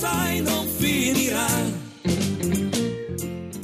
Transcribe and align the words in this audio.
sai 0.00 0.40
non 0.40 0.66
finirà. 0.78 1.46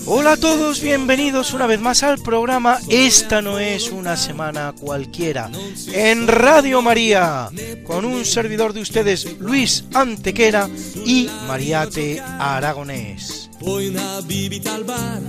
Hola 0.04 0.32
a 0.32 0.36
todos, 0.36 0.80
bienvenidos 0.80 1.52
una 1.52 1.66
vez 1.66 1.80
más 1.80 2.04
al 2.04 2.18
programa 2.20 2.78
Esta 2.88 3.42
no 3.42 3.58
es 3.58 3.90
una 3.90 4.16
semana 4.16 4.72
cualquiera 4.78 5.50
en 5.92 6.28
Radio 6.28 6.80
María 6.80 7.48
con 7.84 8.04
un 8.04 8.24
servidor 8.24 8.72
de 8.72 8.82
ustedes 8.82 9.26
Luis 9.40 9.84
Antequera 9.94 10.68
y 11.04 11.28
Mariate 11.48 12.20
Aragonés. 12.20 13.50
Poi 13.58 13.88
una 13.88 14.20
bibita 14.20 14.74
al 14.74 14.84
bar, 14.84 15.22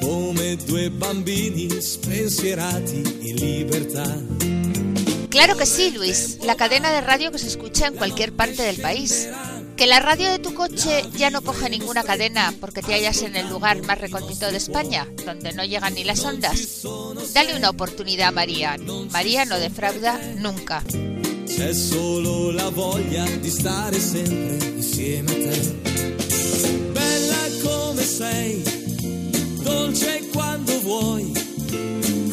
come 0.00 0.56
due 0.66 0.90
bambini 0.90 1.68
spensierati 1.80 3.02
in 3.22 3.36
libertà. 3.36 4.04
Claro 5.30 5.56
que 5.56 5.66
sí, 5.66 5.90
Luis. 5.90 6.38
La 6.44 6.54
cadena 6.54 6.92
de 6.92 7.00
radio 7.00 7.32
que 7.32 7.38
se 7.38 7.48
escucha 7.48 7.88
en 7.88 7.96
cualquier 7.96 8.32
parte 8.36 8.62
del 8.62 8.76
país. 8.76 9.28
Que 9.76 9.86
la 9.88 9.98
radio 9.98 10.30
de 10.30 10.38
tu 10.38 10.54
coche 10.54 11.02
ya 11.16 11.30
no 11.30 11.42
coge 11.42 11.68
ninguna 11.68 12.04
cadena 12.04 12.54
porque 12.60 12.80
te 12.80 12.94
hallas 12.94 13.22
en 13.22 13.34
el 13.34 13.48
lugar 13.48 13.82
más 13.82 13.98
recóndito 13.98 14.50
de 14.50 14.56
España, 14.56 15.08
donde 15.26 15.52
no 15.52 15.64
llegan 15.64 15.94
ni 15.94 16.04
las 16.04 16.24
ondas. 16.24 16.82
Dale 17.32 17.56
una 17.56 17.70
oportunidad 17.70 18.28
a 18.28 18.30
María. 18.30 18.76
María 19.10 19.44
no 19.44 19.58
defrauda 19.58 20.18
nunca. 20.36 20.82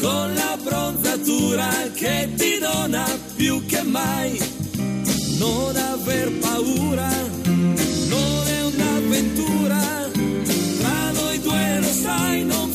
Con 0.02 0.36
la 0.36 0.58
prontatura 0.64 1.70
che 1.96 2.30
ti 2.36 2.60
dona 2.60 3.06
più 3.36 3.66
che 3.66 3.82
mai. 3.84 4.61
Non 5.42 5.76
aver 5.76 6.28
paura, 6.40 7.10
non 8.14 8.48
è 8.48 8.60
un'avventura, 8.72 9.82
tra 10.78 11.94
sai 12.04 12.46
non. 12.46 12.70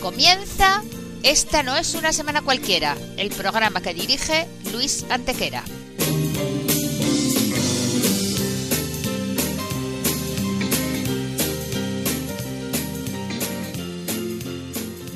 Comienza 0.00 0.82
Esta 1.22 1.64
no 1.64 1.76
es 1.76 1.94
una 1.94 2.12
semana 2.12 2.40
cualquiera, 2.40 2.96
el 3.16 3.30
programa 3.30 3.80
que 3.80 3.92
dirige 3.94 4.46
Luis 4.72 5.04
Antequera. 5.10 5.64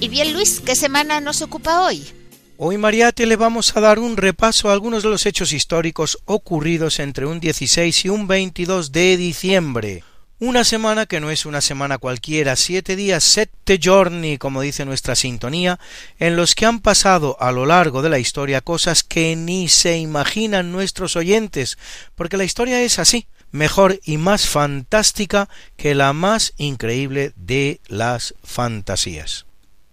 Y 0.00 0.08
bien, 0.08 0.32
Luis, 0.32 0.60
¿qué 0.60 0.74
semana 0.74 1.20
nos 1.20 1.42
ocupa 1.42 1.82
hoy? 1.86 2.19
Hoy 2.62 2.76
Mariate 2.76 3.24
le 3.24 3.36
vamos 3.36 3.74
a 3.74 3.80
dar 3.80 3.98
un 3.98 4.18
repaso 4.18 4.68
a 4.68 4.74
algunos 4.74 5.02
de 5.02 5.08
los 5.08 5.24
hechos 5.24 5.54
históricos 5.54 6.18
ocurridos 6.26 6.98
entre 6.98 7.24
un 7.24 7.40
16 7.40 8.04
y 8.04 8.10
un 8.10 8.26
22 8.26 8.92
de 8.92 9.16
diciembre. 9.16 10.04
Una 10.40 10.62
semana 10.64 11.06
que 11.06 11.20
no 11.20 11.30
es 11.30 11.46
una 11.46 11.62
semana 11.62 11.96
cualquiera, 11.96 12.56
siete 12.56 12.96
días, 12.96 13.24
sette 13.24 13.78
giorni, 13.80 14.36
como 14.36 14.60
dice 14.60 14.84
nuestra 14.84 15.16
sintonía, 15.16 15.80
en 16.18 16.36
los 16.36 16.54
que 16.54 16.66
han 16.66 16.80
pasado 16.80 17.38
a 17.40 17.50
lo 17.50 17.64
largo 17.64 18.02
de 18.02 18.10
la 18.10 18.18
historia 18.18 18.60
cosas 18.60 19.04
que 19.04 19.36
ni 19.36 19.70
se 19.70 19.96
imaginan 19.96 20.70
nuestros 20.70 21.16
oyentes, 21.16 21.78
porque 22.14 22.36
la 22.36 22.44
historia 22.44 22.82
es 22.82 22.98
así, 22.98 23.26
mejor 23.52 24.00
y 24.04 24.18
más 24.18 24.46
fantástica 24.46 25.48
que 25.78 25.94
la 25.94 26.12
más 26.12 26.52
increíble 26.58 27.32
de 27.36 27.80
las 27.88 28.34
fantasías. 28.44 29.46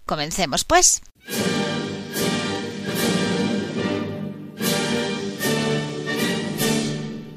Comencemos, 0.04 0.64
pues. 0.64 1.00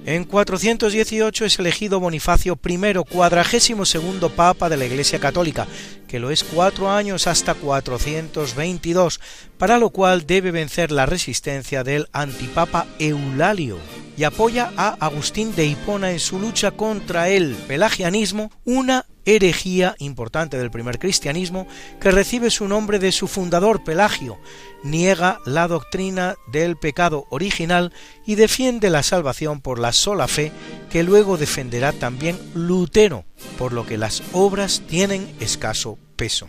En 0.04 0.24
418 0.24 1.46
es 1.46 1.60
elegido 1.60 2.00
Bonifacio 2.00 2.60
I, 2.66 2.94
cuadragésimo 3.08 3.86
segundo 3.86 4.32
papa 4.32 4.68
de 4.68 4.76
la 4.76 4.86
Iglesia 4.86 5.20
Católica, 5.20 5.68
que 6.08 6.20
lo 6.20 6.32
es 6.32 6.44
cuatro 6.44 6.90
años 6.90 7.28
hasta 7.28 7.54
422, 7.54 9.20
para 9.62 9.78
lo 9.78 9.92
cual 9.92 10.26
debe 10.26 10.50
vencer 10.50 10.92
la 10.92 11.06
resistencia 11.06 11.84
del 11.84 12.08
antipapa 12.14 12.88
Eulalio 12.98 13.78
y 14.18 14.24
apoya 14.24 14.74
a 14.76 14.98
Agustín 15.00 15.54
de 15.54 15.68
Hipona 15.68 16.10
en 16.10 16.20
su 16.20 16.40
lucha 16.40 16.72
contra 16.72 17.30
el 17.30 17.54
pelagianismo, 17.68 18.50
una 18.66 19.06
herejía 19.24 19.96
importante 20.00 20.58
del 20.58 20.72
primer 20.72 20.98
cristianismo 20.98 21.68
que 22.00 22.10
recibe 22.10 22.50
su 22.50 22.68
nombre 22.68 22.98
de 22.98 23.12
su 23.12 23.28
fundador 23.28 23.84
Pelagio, 23.84 24.40
niega 24.82 25.38
la 25.46 25.68
doctrina 25.68 26.34
del 26.52 26.76
pecado 26.76 27.28
original 27.30 27.94
y 28.26 28.34
defiende 28.34 28.90
la 28.90 29.04
salvación 29.04 29.62
por 29.62 29.78
la 29.78 29.94
sola 29.94 30.28
fe 30.28 30.52
que 30.90 31.04
luego 31.04 31.38
defenderá 31.38 31.92
también 31.92 32.40
Lutero, 32.56 33.26
por 33.60 33.74
lo 33.74 33.86
que 33.86 34.00
las 34.00 34.24
obras 34.34 34.82
tienen 34.88 35.32
escaso 35.40 36.00
peso. 36.16 36.48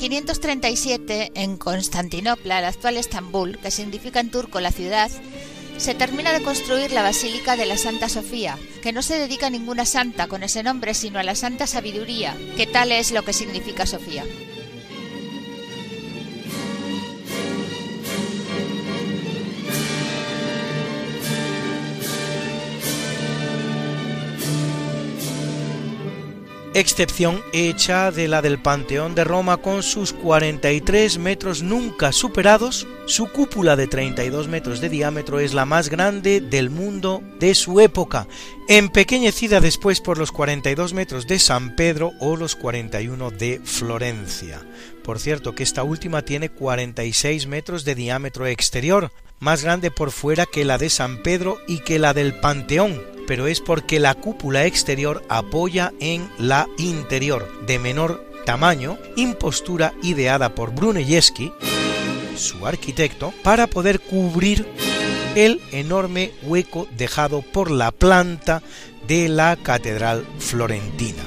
537, 0.00 1.32
en 1.34 1.58
Constantinopla, 1.58 2.60
el 2.60 2.64
actual 2.64 2.96
Estambul, 2.96 3.58
que 3.58 3.70
significa 3.70 4.18
en 4.20 4.30
turco 4.30 4.58
la 4.58 4.72
ciudad, 4.72 5.10
se 5.76 5.94
termina 5.94 6.32
de 6.32 6.42
construir 6.42 6.90
la 6.90 7.02
Basílica 7.02 7.54
de 7.54 7.66
la 7.66 7.76
Santa 7.76 8.08
Sofía, 8.08 8.56
que 8.82 8.92
no 8.92 9.02
se 9.02 9.18
dedica 9.18 9.48
a 9.48 9.50
ninguna 9.50 9.84
santa 9.84 10.26
con 10.26 10.42
ese 10.42 10.62
nombre, 10.62 10.94
sino 10.94 11.18
a 11.18 11.22
la 11.22 11.34
Santa 11.34 11.66
Sabiduría, 11.66 12.34
que 12.56 12.66
tal 12.66 12.92
es 12.92 13.12
lo 13.12 13.26
que 13.26 13.34
significa 13.34 13.84
Sofía. 13.84 14.24
Excepción 26.80 27.42
hecha 27.52 28.10
de 28.10 28.26
la 28.26 28.42
del 28.42 28.60
Panteón 28.60 29.14
de 29.14 29.24
Roma 29.24 29.58
con 29.58 29.82
sus 29.82 30.12
43 30.12 31.18
metros 31.18 31.62
nunca 31.62 32.10
superados, 32.12 32.86
su 33.06 33.30
cúpula 33.30 33.76
de 33.76 33.86
32 33.86 34.48
metros 34.48 34.80
de 34.80 34.88
diámetro 34.88 35.38
es 35.38 35.54
la 35.54 35.66
más 35.66 35.90
grande 35.90 36.40
del 36.40 36.70
mundo 36.70 37.22
de 37.38 37.54
su 37.54 37.80
época, 37.80 38.26
empequeñecida 38.68 39.60
después 39.60 40.00
por 40.00 40.18
los 40.18 40.32
42 40.32 40.94
metros 40.94 41.26
de 41.26 41.38
San 41.38 41.76
Pedro 41.76 42.12
o 42.18 42.36
los 42.36 42.56
41 42.56 43.30
de 43.30 43.60
Florencia. 43.62 44.60
Por 45.04 45.20
cierto 45.20 45.54
que 45.54 45.62
esta 45.62 45.82
última 45.82 46.22
tiene 46.22 46.48
46 46.48 47.46
metros 47.46 47.84
de 47.84 47.94
diámetro 47.94 48.46
exterior, 48.46 49.12
más 49.38 49.62
grande 49.62 49.90
por 49.90 50.10
fuera 50.10 50.46
que 50.46 50.64
la 50.64 50.78
de 50.78 50.90
San 50.90 51.22
Pedro 51.22 51.58
y 51.66 51.78
que 51.78 51.98
la 51.98 52.14
del 52.14 52.34
Panteón, 52.40 53.02
pero 53.30 53.46
es 53.46 53.60
porque 53.60 54.00
la 54.00 54.16
cúpula 54.16 54.66
exterior 54.66 55.22
apoya 55.28 55.92
en 56.00 56.28
la 56.36 56.66
interior, 56.78 57.48
de 57.64 57.78
menor 57.78 58.26
tamaño, 58.44 58.98
impostura 59.14 59.94
ideada 60.02 60.52
por 60.56 60.74
Brunelleschi, 60.74 61.52
su 62.36 62.66
arquitecto, 62.66 63.32
para 63.44 63.68
poder 63.68 64.00
cubrir 64.00 64.66
el 65.36 65.62
enorme 65.70 66.32
hueco 66.42 66.88
dejado 66.96 67.42
por 67.42 67.70
la 67.70 67.92
planta 67.92 68.64
de 69.06 69.28
la 69.28 69.54
Catedral 69.54 70.26
Florentina. 70.40 71.22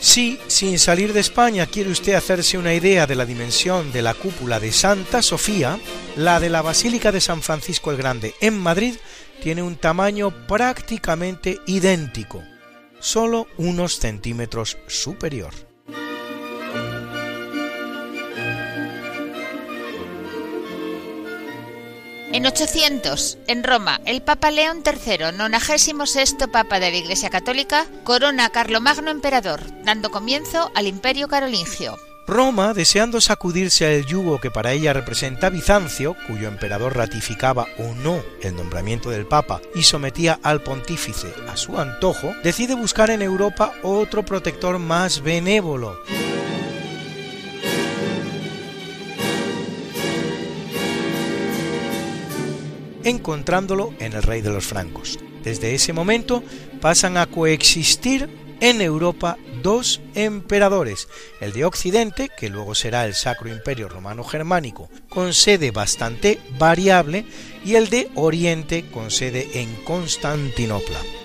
Si, 0.00 0.38
sin 0.46 0.78
salir 0.78 1.12
de 1.12 1.20
España, 1.20 1.66
quiere 1.66 1.90
usted 1.90 2.14
hacerse 2.14 2.56
una 2.56 2.72
idea 2.72 3.06
de 3.06 3.14
la 3.14 3.26
dimensión 3.26 3.92
de 3.92 4.00
la 4.00 4.14
cúpula 4.14 4.58
de 4.58 4.72
Santa 4.72 5.20
Sofía, 5.20 5.78
la 6.16 6.40
de 6.40 6.48
la 6.48 6.62
Basílica 6.62 7.12
de 7.12 7.20
San 7.20 7.42
Francisco 7.42 7.90
el 7.90 7.98
Grande 7.98 8.34
en 8.40 8.58
Madrid 8.58 8.94
tiene 9.42 9.62
un 9.62 9.76
tamaño 9.76 10.30
prácticamente 10.46 11.58
idéntico, 11.66 12.42
solo 13.00 13.46
unos 13.56 13.98
centímetros 13.98 14.78
superior. 14.86 15.54
En 22.36 22.44
800, 22.44 23.38
en 23.46 23.64
Roma, 23.64 24.00
el 24.04 24.20
Papa 24.20 24.50
León 24.50 24.82
III, 24.84 25.32
96 25.38 26.34
Papa 26.52 26.78
de 26.78 26.90
la 26.90 26.96
Iglesia 26.98 27.30
Católica, 27.30 27.86
corona 28.04 28.44
a 28.44 28.50
Carlomagno 28.50 29.10
emperador, 29.10 29.62
dando 29.84 30.10
comienzo 30.10 30.70
al 30.74 30.86
Imperio 30.86 31.28
Carolingio. 31.28 31.96
Roma, 32.26 32.74
deseando 32.74 33.20
sacudirse 33.20 33.86
al 33.86 34.04
yugo 34.04 34.40
que 34.40 34.50
para 34.50 34.72
ella 34.72 34.92
representa 34.92 35.48
Bizancio, 35.48 36.16
cuyo 36.26 36.48
emperador 36.48 36.96
ratificaba 36.96 37.68
o 37.78 37.94
no 37.94 38.20
el 38.42 38.56
nombramiento 38.56 39.10
del 39.10 39.26
Papa 39.26 39.60
y 39.76 39.84
sometía 39.84 40.40
al 40.42 40.60
pontífice 40.60 41.32
a 41.48 41.56
su 41.56 41.78
antojo, 41.78 42.34
decide 42.42 42.74
buscar 42.74 43.10
en 43.10 43.22
Europa 43.22 43.74
otro 43.84 44.24
protector 44.24 44.80
más 44.80 45.22
benévolo, 45.22 45.96
encontrándolo 53.04 53.94
en 54.00 54.14
el 54.14 54.24
rey 54.24 54.40
de 54.40 54.50
los 54.50 54.66
francos. 54.66 55.20
Desde 55.44 55.76
ese 55.76 55.92
momento 55.92 56.42
pasan 56.80 57.18
a 57.18 57.26
coexistir 57.26 58.45
en 58.60 58.80
Europa 58.80 59.36
dos 59.62 60.00
emperadores, 60.14 61.08
el 61.40 61.52
de 61.52 61.64
Occidente, 61.64 62.30
que 62.36 62.48
luego 62.48 62.74
será 62.74 63.06
el 63.06 63.14
Sacro 63.14 63.48
Imperio 63.48 63.88
Romano 63.88 64.24
Germánico, 64.24 64.88
con 65.08 65.34
sede 65.34 65.70
bastante 65.70 66.38
variable, 66.58 67.26
y 67.64 67.74
el 67.74 67.88
de 67.88 68.08
Oriente, 68.14 68.90
con 68.90 69.10
sede 69.10 69.48
en 69.54 69.74
Constantinopla. 69.84 71.15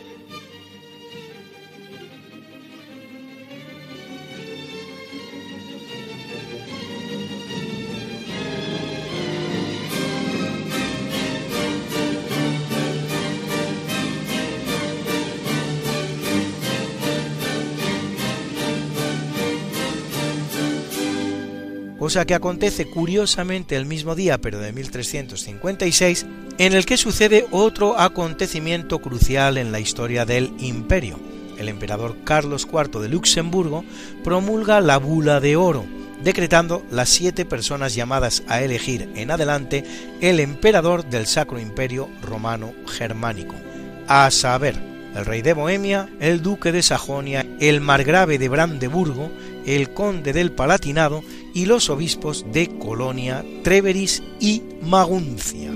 Cosa 22.12 22.26
que 22.26 22.36
acontece 22.36 22.90
curiosamente 22.90 23.78
el 23.78 23.86
mismo 23.86 24.16
día, 24.16 24.38
pero 24.38 24.60
de 24.60 24.74
1356, 24.74 26.26
en 26.58 26.74
el 26.74 26.86
que 26.86 26.98
sucede 26.98 27.48
otro 27.52 27.98
acontecimiento 27.98 29.00
crucial 29.00 29.58
en 29.58 29.72
la 29.72 29.80
historia 29.80 30.26
del 30.26 30.52
imperio. 30.60 31.18
El 31.58 31.70
emperador 31.70 32.18
Carlos 32.26 32.68
IV 32.70 33.00
de 33.00 33.08
Luxemburgo 33.08 33.86
promulga 34.26 34.82
la 34.82 34.98
bula 34.98 35.40
de 35.40 35.56
oro, 35.56 35.86
decretando 36.22 36.86
las 36.92 37.08
siete 37.08 37.46
personas 37.46 37.96
llamadas 37.96 38.44
a 38.50 38.62
elegir 38.62 39.10
en 39.16 39.32
adelante 39.32 39.86
el 40.20 40.42
emperador 40.42 41.06
del 41.06 41.28
Sacro 41.28 41.62
Imperio 41.62 42.10
Romano 42.22 42.74
Germánico, 42.88 43.56
a 44.10 44.30
saber, 44.32 44.76
el 45.16 45.26
rey 45.26 45.42
de 45.42 45.54
Bohemia, 45.54 46.10
el 46.20 46.42
duque 46.42 46.74
de 46.74 46.84
Sajonia, 46.84 47.46
el 47.62 47.80
margrave 47.80 48.38
de 48.38 48.50
Brandeburgo, 48.50 49.32
el 49.66 49.94
conde 49.94 50.34
del 50.34 50.52
Palatinado 50.52 51.24
y 51.54 51.66
los 51.66 51.90
obispos 51.90 52.46
de 52.52 52.78
Colonia, 52.78 53.46
Treveris 53.64 54.24
y 54.40 54.64
Maguncia. 54.82 55.72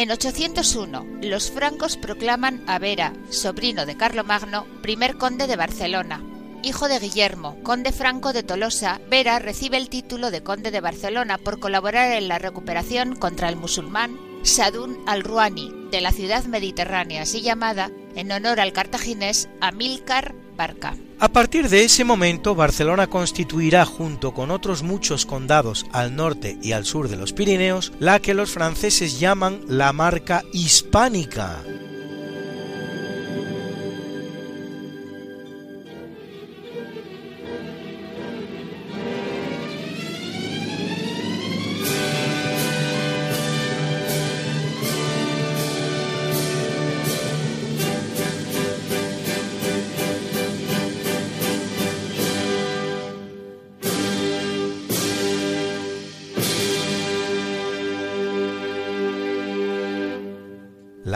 En 0.00 0.10
801, 0.10 1.06
los 1.22 1.50
francos 1.50 1.98
proclaman 1.98 2.64
a 2.66 2.78
Vera, 2.78 3.12
sobrino 3.28 3.84
de 3.84 3.96
Carlomagno, 3.96 4.66
primer 4.80 5.16
conde 5.18 5.46
de 5.46 5.56
Barcelona. 5.56 6.24
Hijo 6.62 6.88
de 6.88 6.98
Guillermo, 6.98 7.58
conde 7.62 7.92
franco 7.92 8.32
de 8.32 8.42
Tolosa, 8.42 9.00
Vera 9.10 9.38
recibe 9.38 9.76
el 9.76 9.88
título 9.88 10.30
de 10.30 10.42
conde 10.42 10.70
de 10.70 10.80
Barcelona 10.80 11.38
por 11.38 11.58
colaborar 11.58 12.12
en 12.12 12.28
la 12.28 12.38
recuperación 12.38 13.14
contra 13.14 13.48
el 13.48 13.56
musulmán 13.56 14.18
Sadun 14.42 14.96
al-Ruani 15.06 15.70
de 15.90 16.00
la 16.00 16.12
ciudad 16.12 16.44
mediterránea 16.44 17.22
así 17.22 17.42
llamada 17.42 17.90
en 18.14 18.32
honor 18.32 18.60
al 18.60 18.72
cartaginés 18.72 19.48
Amílcar 19.60 20.34
Barca. 20.56 20.96
A 21.22 21.28
partir 21.28 21.68
de 21.68 21.84
ese 21.84 22.02
momento, 22.02 22.54
Barcelona 22.54 23.06
constituirá, 23.06 23.84
junto 23.84 24.32
con 24.32 24.50
otros 24.50 24.82
muchos 24.82 25.26
condados 25.26 25.84
al 25.92 26.16
norte 26.16 26.56
y 26.62 26.72
al 26.72 26.86
sur 26.86 27.08
de 27.08 27.18
los 27.18 27.34
Pirineos, 27.34 27.92
la 27.98 28.20
que 28.20 28.32
los 28.32 28.52
franceses 28.52 29.20
llaman 29.20 29.60
la 29.68 29.92
marca 29.92 30.42
hispánica, 30.54 31.62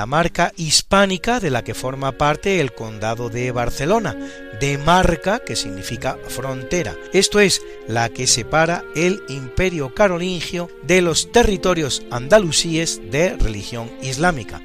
marca 0.07 0.53
hispánica 0.57 1.41
de 1.41 1.51
la 1.51 1.63
que 1.63 1.75
forma 1.75 2.13
parte 2.13 2.61
el 2.61 2.73
condado 2.73 3.29
de 3.29 3.53
Barcelona, 3.53 4.17
de 4.61 4.79
marca 4.79 5.39
que 5.39 5.57
significa 5.57 6.17
frontera, 6.29 6.97
esto 7.13 7.41
es, 7.41 7.63
la 7.89 8.09
que 8.09 8.27
separa 8.27 8.85
el 8.95 9.23
imperio 9.29 9.95
carolingio 9.95 10.69
de 10.83 11.03
los 11.03 11.33
territorios 11.33 12.03
andalusíes 12.11 13.01
de 13.11 13.37
religión 13.37 13.91
islámica, 14.03 14.61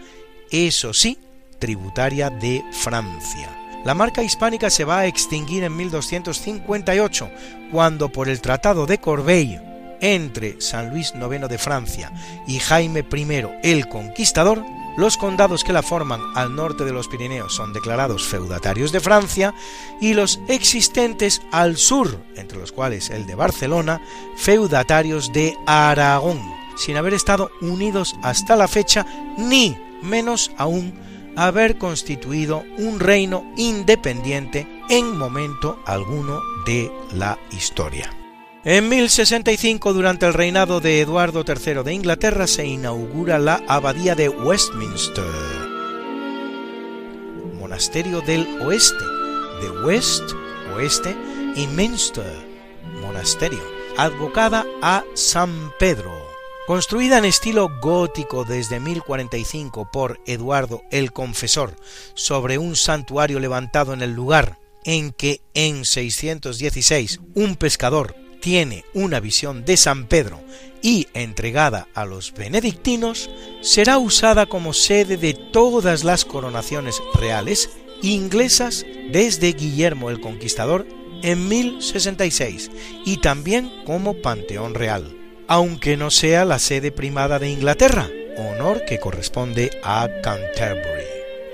eso 0.52 0.94
sí, 0.94 1.18
tributaria 1.60 2.30
de 2.30 2.64
Francia. 2.72 3.56
La 3.86 3.94
marca 3.94 4.24
hispánica 4.24 4.70
se 4.70 4.84
va 4.84 5.00
a 5.00 5.06
extinguir 5.06 5.64
en 5.64 5.76
1258, 5.76 7.30
cuando 7.72 8.10
por 8.10 8.28
el 8.28 8.42
Tratado 8.42 8.86
de 8.86 8.98
Corbeil 8.98 9.62
entre 10.02 10.60
San 10.62 10.90
Luis 10.90 11.14
IX 11.14 11.48
de 11.48 11.58
Francia 11.58 12.12
y 12.48 12.60
Jaime 12.60 13.06
I 13.12 13.44
el 13.64 13.88
Conquistador, 13.88 14.64
los 14.98 15.18
condados 15.18 15.64
que 15.64 15.74
la 15.74 15.82
forman 15.82 16.22
al 16.36 16.56
norte 16.56 16.86
de 16.86 16.92
los 16.92 17.08
Pirineos 17.08 17.54
son 17.54 17.74
declarados 17.74 18.28
feudatarios 18.28 18.92
de 18.92 19.00
Francia 19.00 19.54
y 20.02 20.14
los 20.14 20.40
existentes 20.48 21.42
al 21.52 21.78
sur, 21.78 22.24
entre 22.36 22.58
los 22.58 22.72
cuales 22.72 23.10
el 23.10 23.26
de 23.26 23.36
Barcelona, 23.36 24.02
feudatarios 24.36 25.32
de 25.32 25.58
Aragón, 25.66 26.42
sin 26.78 26.98
haber 26.98 27.14
estado 27.14 27.52
unidos 27.62 28.16
hasta 28.24 28.56
la 28.56 28.68
fecha 28.68 29.06
ni 29.38 29.78
menos 30.02 30.52
aún 30.58 30.94
haber 31.36 31.78
constituido 31.78 32.64
un 32.78 33.00
reino 33.00 33.46
independiente 33.56 34.68
en 34.90 35.18
momento 35.18 35.80
alguno 35.86 36.42
de 36.66 36.92
la 37.14 37.38
historia. 37.52 38.19
En 38.66 38.90
1065, 38.90 39.94
durante 39.94 40.26
el 40.26 40.34
reinado 40.34 40.82
de 40.82 41.00
Eduardo 41.00 41.46
III 41.48 41.82
de 41.82 41.94
Inglaterra, 41.94 42.46
se 42.46 42.66
inaugura 42.66 43.40
la 43.40 43.64
Abadía 43.70 44.16
de 44.16 44.28
Westminster, 44.28 45.24
monasterio 47.58 48.20
del 48.20 48.46
oeste, 48.62 49.06
de 49.62 49.86
West, 49.86 50.24
oeste, 50.76 51.16
y 51.56 51.68
Minster, 51.68 52.26
monasterio, 53.02 53.64
advocada 53.96 54.66
a 54.82 55.06
San 55.14 55.72
Pedro. 55.80 56.12
Construida 56.68 57.18
en 57.18 57.26
estilo 57.26 57.70
gótico 57.82 58.44
desde 58.44 58.82
1045 58.82 59.90
por 59.90 60.20
Eduardo 60.26 60.82
el 60.92 61.14
Confesor 61.14 61.78
sobre 62.14 62.58
un 62.58 62.76
santuario 62.76 63.40
levantado 63.40 63.94
en 63.94 64.02
el 64.02 64.12
lugar 64.12 64.60
en 64.84 65.14
que 65.14 65.40
en 65.54 65.86
616 65.86 67.22
un 67.36 67.56
pescador 67.56 68.16
tiene 68.40 68.86
una 68.94 69.20
visión 69.20 69.66
de 69.66 69.78
San 69.78 70.08
Pedro 70.08 70.42
y 70.82 71.08
entregada 71.14 71.88
a 71.94 72.06
los 72.06 72.34
benedictinos, 72.34 73.30
será 73.62 73.98
usada 73.98 74.46
como 74.46 74.74
sede 74.74 75.18
de 75.18 75.34
todas 75.34 76.04
las 76.04 76.26
coronaciones 76.26 77.02
reales 77.16 77.70
inglesas 78.02 78.86
desde 79.12 79.54
Guillermo 79.54 80.10
el 80.10 80.22
Conquistador 80.22 80.88
en 81.22 81.48
1066 81.48 82.72
y 83.06 83.18
también 83.18 83.72
como 83.86 84.22
Panteón 84.22 84.74
Real, 84.74 85.18
aunque 85.48 85.98
no 85.98 86.12
sea 86.12 86.46
la 86.46 86.60
sede 86.60 86.92
primada 86.92 87.40
de 87.40 87.50
Inglaterra, 87.50 88.10
honor 88.38 88.86
que 88.86 89.00
corresponde 89.00 89.72
a 89.84 90.08
Canterbury. 90.24 91.04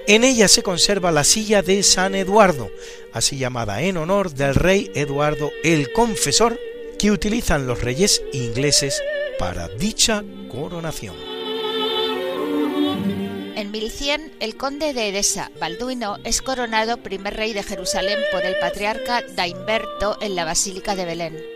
En 0.08 0.24
ella 0.24 0.48
se 0.48 0.62
conserva 0.62 1.12
la 1.12 1.24
silla 1.24 1.63
de 1.63 1.82
San 1.82 2.13
Eduardo, 2.13 2.70
así 3.12 3.38
llamada 3.38 3.82
en 3.82 3.98
honor 3.98 4.32
del 4.32 4.54
rey 4.54 4.92
Eduardo 4.94 5.51
el 5.63 5.92
Confesor, 5.94 6.60
que 6.98 7.12
utilizan 7.12 7.68
los 7.68 7.82
reyes 7.82 8.22
ingleses 8.34 9.02
para 9.38 9.68
dicha 9.68 10.24
coronación. 10.50 11.16
En 13.56 13.72
1100, 13.72 14.34
el 14.40 14.58
conde 14.58 14.94
de 14.94 15.10
Edesa, 15.10 15.52
Balduino, 15.60 16.18
es 16.24 16.42
coronado 16.42 16.98
primer 16.98 17.36
rey 17.36 17.54
de 17.54 17.64
Jerusalén 17.64 18.20
por 18.32 18.44
el 18.46 18.58
patriarca 18.60 19.24
Daimberto 19.36 20.18
en 20.22 20.36
la 20.36 20.46
Basílica 20.46 20.96
de 20.96 21.06
Belén. 21.06 21.54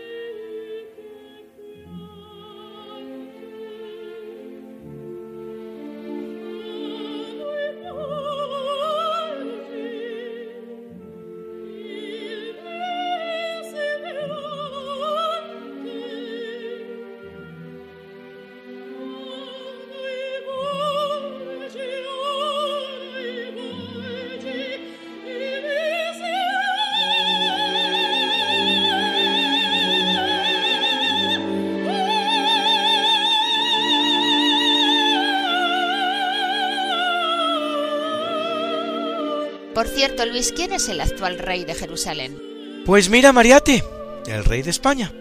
Cierto, 40.00 40.24
Luis, 40.24 40.50
¿quién 40.56 40.72
es 40.72 40.88
el 40.88 40.98
actual 40.98 41.38
rey 41.38 41.66
de 41.66 41.74
Jerusalén? 41.74 42.40
Pues 42.86 43.10
mira, 43.10 43.34
Mariate, 43.34 43.84
el 44.26 44.46
rey 44.46 44.62
de 44.62 44.70
España. 44.70 45.12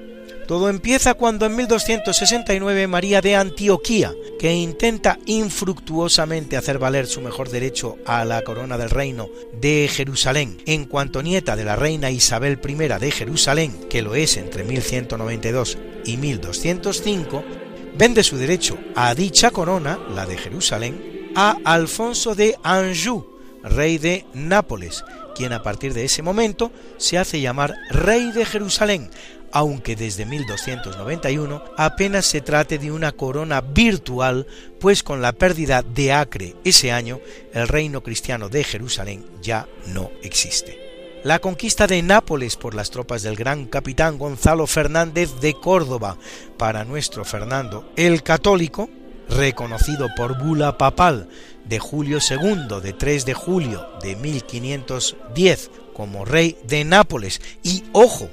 Todo 0.47 0.69
empieza 0.69 1.15
cuando 1.15 1.45
en 1.45 1.57
1269 1.57 2.87
María 2.87 3.19
de 3.19 3.35
Antioquía, 3.35 4.13
que 4.39 4.53
intenta 4.53 5.19
infructuosamente 5.25 6.55
hacer 6.55 6.79
valer 6.79 7.07
su 7.07 7.19
mejor 7.19 7.49
derecho 7.49 7.97
a 8.05 8.23
la 8.23 8.41
corona 8.43 8.77
del 8.77 8.89
reino 8.89 9.27
de 9.51 9.89
Jerusalén, 9.91 10.61
en 10.65 10.85
cuanto 10.85 11.21
nieta 11.21 11.57
de 11.57 11.65
la 11.65 11.75
reina 11.75 12.09
Isabel 12.09 12.57
I 12.65 12.75
de 12.75 13.11
Jerusalén, 13.11 13.89
que 13.89 14.01
lo 14.01 14.15
es 14.15 14.37
entre 14.37 14.63
1192 14.63 15.77
y 16.05 16.15
1205, 16.15 17.43
vende 17.97 18.23
su 18.23 18.37
derecho 18.37 18.77
a 18.95 19.13
dicha 19.13 19.51
corona, 19.51 19.99
la 20.15 20.25
de 20.25 20.37
Jerusalén, 20.37 21.31
a 21.35 21.57
Alfonso 21.65 22.33
de 22.33 22.55
Anjou, 22.63 23.38
rey 23.63 23.97
de 23.97 24.25
Nápoles, 24.33 25.03
quien 25.35 25.53
a 25.53 25.63
partir 25.63 25.93
de 25.93 26.05
ese 26.05 26.21
momento 26.21 26.71
se 26.97 27.17
hace 27.17 27.41
llamar 27.41 27.75
rey 27.89 28.31
de 28.31 28.45
Jerusalén, 28.45 29.09
aunque 29.51 29.95
desde 29.95 30.25
1291 30.25 31.63
apenas 31.77 32.25
se 32.25 32.41
trate 32.41 32.77
de 32.77 32.91
una 32.91 33.11
corona 33.11 33.61
virtual, 33.61 34.47
pues 34.79 35.03
con 35.03 35.21
la 35.21 35.31
pérdida 35.31 35.81
de 35.81 36.13
Acre 36.13 36.55
ese 36.63 36.91
año, 36.91 37.19
el 37.53 37.67
reino 37.67 38.03
cristiano 38.03 38.49
de 38.49 38.63
Jerusalén 38.63 39.25
ya 39.41 39.67
no 39.87 40.11
existe. 40.23 40.89
La 41.23 41.39
conquista 41.39 41.85
de 41.85 42.01
Nápoles 42.01 42.55
por 42.55 42.73
las 42.73 42.91
tropas 42.91 43.23
del 43.23 43.35
gran 43.35 43.65
capitán 43.65 44.17
Gonzalo 44.17 44.67
Fernández 44.67 45.41
de 45.41 45.53
Córdoba 45.53 46.17
para 46.57 46.85
nuestro 46.85 47.25
Fernando 47.25 47.91
el 47.97 48.23
Católico, 48.23 48.89
reconocido 49.27 50.07
por 50.15 50.41
bula 50.41 50.77
papal 50.77 51.27
de 51.69 51.79
Julio 51.79 52.17
II 52.27 52.81
de 52.81 52.93
3 52.93 53.25
de 53.25 53.33
julio 53.33 53.87
de 54.01 54.15
1510 54.15 55.71
como 55.93 56.25
rey 56.25 56.57
de 56.63 56.83
Nápoles. 56.83 57.41
Y 57.63 57.83
ojo 57.93 58.29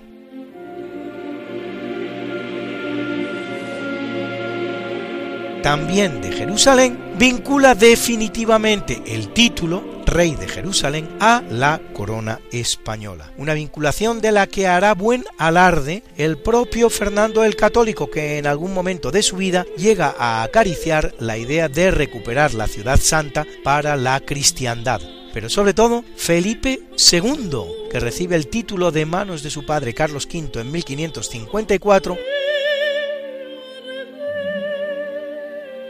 también 5.63 6.23
de 6.23 6.31
Jerusalén, 6.31 6.97
vincula 7.19 7.75
definitivamente 7.75 9.03
el 9.07 9.33
título 9.33 9.96
rey 10.07 10.35
de 10.37 10.49
Jerusalén 10.49 11.09
a 11.21 11.43
la 11.51 11.81
corona 11.93 12.41
española. 12.53 13.31
Una 13.37 13.55
vinculación 13.55 14.21
de 14.21 14.33
la 14.33 14.47
que 14.47 14.67
hará 14.67 14.95
buen 14.95 15.25
alarde 15.37 16.03
el 16.17 16.39
propio 16.39 16.89
Fernando 16.89 17.45
el 17.45 17.57
Católico, 17.57 18.11
que 18.11 18.39
en 18.39 18.47
algún 18.47 18.73
momento 18.73 19.11
de 19.11 19.23
su 19.23 19.37
vida 19.37 19.67
llega 19.77 20.15
a 20.19 20.43
acariciar 20.43 21.15
la 21.19 21.37
idea 21.37 21.69
de 21.69 21.91
recuperar 21.91 22.55
la 22.55 22.69
ciudad 22.69 22.99
santa 23.01 23.45
para 23.63 23.97
la 23.97 24.21
cristiandad 24.21 25.01
pero 25.37 25.51
sobre 25.51 25.75
todo 25.75 26.03
Felipe 26.17 26.81
II, 27.13 27.91
que 27.91 28.01
recibe 28.01 28.37
el 28.37 28.47
título 28.49 28.91
de 28.91 29.05
manos 29.05 29.43
de 29.43 29.51
su 29.51 29.67
padre 29.67 29.93
Carlos 29.93 30.27
V 30.33 30.63
en 30.63 30.73
1554 30.73 32.17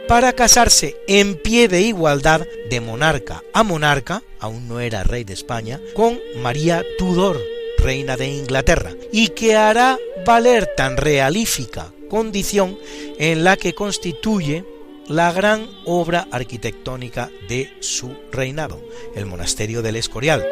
para 0.07 0.33
casarse 0.33 0.95
en 1.07 1.35
pie 1.35 1.67
de 1.67 1.81
igualdad 1.81 2.45
de 2.69 2.81
monarca 2.81 3.43
a 3.53 3.63
monarca, 3.63 4.23
aún 4.39 4.67
no 4.67 4.79
era 4.79 5.03
rey 5.03 5.23
de 5.23 5.33
España, 5.33 5.81
con 5.95 6.19
María 6.41 6.83
Tudor, 6.97 7.41
reina 7.77 8.15
de 8.15 8.27
Inglaterra, 8.27 8.93
y 9.11 9.29
que 9.29 9.55
hará 9.55 9.97
valer 10.25 10.69
tan 10.75 10.97
realífica 10.97 11.91
condición 12.09 12.77
en 13.19 13.43
la 13.43 13.57
que 13.57 13.73
constituye 13.73 14.65
la 15.07 15.31
gran 15.31 15.69
obra 15.85 16.27
arquitectónica 16.31 17.29
de 17.47 17.71
su 17.79 18.15
reinado, 18.31 18.81
el 19.15 19.25
monasterio 19.25 19.81
del 19.81 19.95
Escorial, 19.95 20.45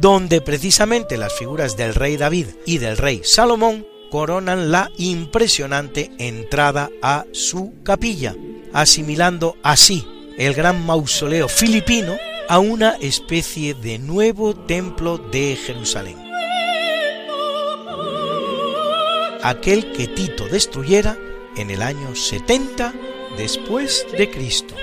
donde 0.00 0.40
precisamente 0.40 1.16
las 1.16 1.32
figuras 1.32 1.76
del 1.76 1.94
rey 1.94 2.16
David 2.16 2.48
y 2.64 2.78
del 2.78 2.96
rey 2.96 3.22
Salomón 3.24 3.86
coronan 4.10 4.70
la 4.70 4.90
impresionante 4.96 6.10
entrada 6.18 6.90
a 7.02 7.24
su 7.32 7.74
capilla, 7.82 8.34
asimilando 8.76 9.56
así 9.62 10.06
el 10.36 10.52
gran 10.52 10.84
mausoleo 10.84 11.48
filipino 11.48 12.18
a 12.46 12.58
una 12.58 12.90
especie 13.00 13.72
de 13.72 13.98
nuevo 13.98 14.54
templo 14.54 15.16
de 15.16 15.56
Jerusalén. 15.56 16.18
Aquel 19.42 19.92
que 19.92 20.08
Tito 20.08 20.46
destruyera 20.48 21.16
en 21.56 21.70
el 21.70 21.80
año 21.80 22.14
70 22.14 22.92
después 23.38 24.06
de 24.18 24.30
Cristo. 24.30 24.74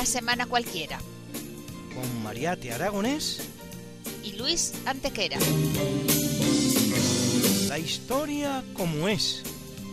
Una 0.00 0.06
semana 0.06 0.46
cualquiera. 0.46 0.98
con 1.94 2.22
Mariate 2.22 2.72
Aragonés 2.72 3.42
Y 4.24 4.32
Luis 4.32 4.72
Antequera. 4.86 5.36
la 7.68 7.78
historia 7.78 8.64
como 8.72 9.08
es. 9.08 9.42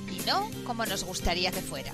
Y 0.09 0.25
no 0.25 0.49
como 0.65 0.85
nos 0.85 1.03
gustaría 1.03 1.51
que 1.51 1.61
fuera. 1.61 1.91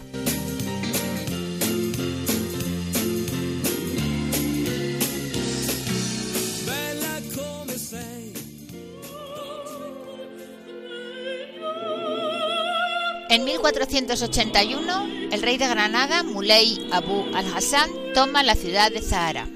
En 13.30 13.44
1481, 13.46 15.08
el 15.32 15.42
rey 15.42 15.58
de 15.58 15.68
Granada, 15.68 16.22
Muley 16.22 16.90
Abu 16.92 17.26
al-Hassan, 17.34 18.03
toma 18.14 18.44
la 18.44 18.56
ciudad 18.56 18.92
de 18.92 19.02
Zahara. 19.02 19.48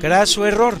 Craso 0.00 0.46
error, 0.46 0.78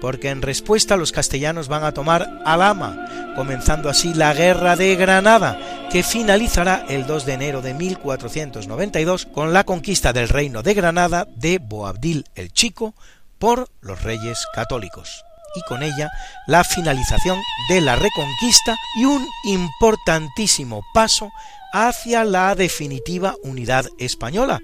porque 0.00 0.30
en 0.30 0.42
respuesta 0.42 0.96
los 0.96 1.12
castellanos 1.12 1.68
van 1.68 1.84
a 1.84 1.92
tomar 1.92 2.42
Alhama, 2.44 3.34
comenzando 3.36 3.88
así 3.88 4.14
la 4.14 4.32
guerra 4.34 4.76
de 4.76 4.96
Granada, 4.96 5.88
que 5.90 6.02
finalizará 6.02 6.84
el 6.88 7.06
2 7.06 7.26
de 7.26 7.32
enero 7.34 7.62
de 7.62 7.74
1492 7.74 9.26
con 9.26 9.52
la 9.52 9.64
conquista 9.64 10.12
del 10.12 10.28
reino 10.28 10.62
de 10.62 10.74
Granada 10.74 11.26
de 11.36 11.58
Boabdil 11.58 12.24
el 12.34 12.52
Chico 12.52 12.94
por 13.38 13.68
los 13.80 14.02
reyes 14.02 14.46
católicos. 14.54 15.22
y 15.54 15.62
con 15.62 15.82
ella 15.82 16.10
la 16.46 16.64
finalización 16.64 17.38
de 17.70 17.80
la 17.80 17.96
reconquista 17.96 18.76
y 19.00 19.06
un 19.06 19.26
importantísimo 19.46 20.82
paso 20.92 21.30
hacia 21.72 22.24
la 22.24 22.54
definitiva 22.54 23.36
unidad 23.42 23.86
española, 23.98 24.60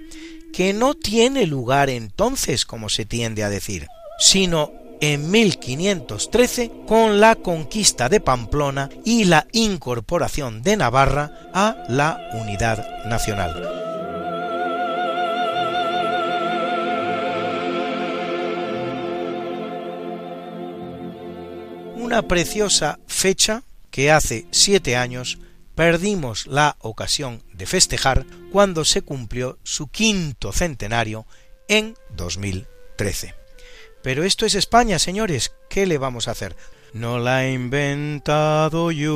que 0.53 0.73
no 0.73 0.95
tiene 0.95 1.47
lugar 1.47 1.91
entonces, 1.91 2.67
como 2.67 2.89
se 2.89 3.05
tiende 3.05 3.43
a 3.43 3.51
decir, 3.51 3.89
sino 4.19 4.73
en 5.01 5.31
1513 5.31 6.71
con 6.87 7.19
la 7.19 7.35
conquista 7.35 8.09
de 8.09 8.21
Pamplona 8.21 8.89
y 9.05 9.25
la 9.25 9.49
incorporación 9.51 10.63
de 10.63 10.77
Navarra 10.77 11.33
a 11.53 11.85
la 11.89 12.31
unidad 12.35 13.05
nacional. 13.07 13.69
Una 21.97 22.23
preciosa 22.23 23.01
fecha 23.07 23.63
que 23.91 24.13
hace 24.13 24.47
siete 24.51 24.97
años 24.97 25.39
perdimos 25.75 26.47
la 26.47 26.77
ocasión 26.81 27.43
de 27.53 27.67
festejar 27.67 28.25
cuando 28.51 28.85
se 28.85 29.03
cumplió 29.03 29.59
su 29.63 29.89
quinto 29.89 30.53
centenario 30.53 31.27
en 31.69 31.97
2013. 32.11 33.35
Pero 34.03 34.25
esto 34.25 34.47
es 34.47 34.55
España, 34.55 34.99
señores, 34.99 35.55
¿qué 35.71 35.87
le 35.87 35.99
vamos 35.99 36.29
a 36.29 36.33
hacer? 36.33 36.57
No 36.93 37.19
la 37.19 37.45
he 37.47 37.53
inventado 37.53 38.91
yo. 38.91 39.13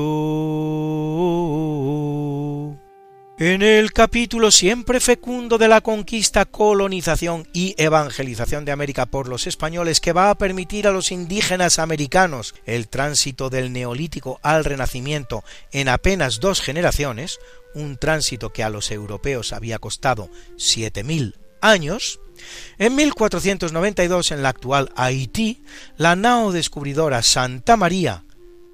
En 3.39 3.61
el 3.61 3.93
capítulo 3.93 4.51
siempre 4.51 4.99
fecundo 4.99 5.59
de 5.59 5.69
la 5.69 5.83
conquista, 5.83 6.47
colonización 6.47 7.47
y 7.53 7.75
evangelización 7.77 8.65
de 8.65 8.73
América 8.73 9.05
por 9.05 9.29
los 9.29 9.47
españoles 9.47 10.01
que 10.01 10.15
va 10.15 10.31
a 10.31 10.39
permitir 10.39 10.89
a 10.89 10.91
los 10.91 11.13
indígenas 11.13 11.79
americanos 11.79 12.55
el 12.65 12.89
tránsito 12.89 13.51
del 13.51 13.75
neolítico 13.75 14.41
al 14.43 14.65
renacimiento 14.65 15.45
en 15.71 15.91
apenas 15.91 16.41
dos 16.41 16.63
generaciones, 16.63 17.39
un 17.75 17.99
tránsito 17.99 18.55
que 18.55 18.65
a 18.65 18.71
los 18.71 18.91
europeos 18.91 19.53
había 19.53 19.79
costado 19.79 20.31
siete 20.57 21.05
mil 21.05 21.35
años, 21.61 22.21
en 22.79 22.95
1492 22.95 24.31
en 24.31 24.43
la 24.43 24.49
actual 24.49 24.91
Haití, 24.97 25.63
la 25.99 26.17
nao 26.17 26.53
descubridora 26.53 27.21
Santa 27.21 27.77
María 27.77 28.25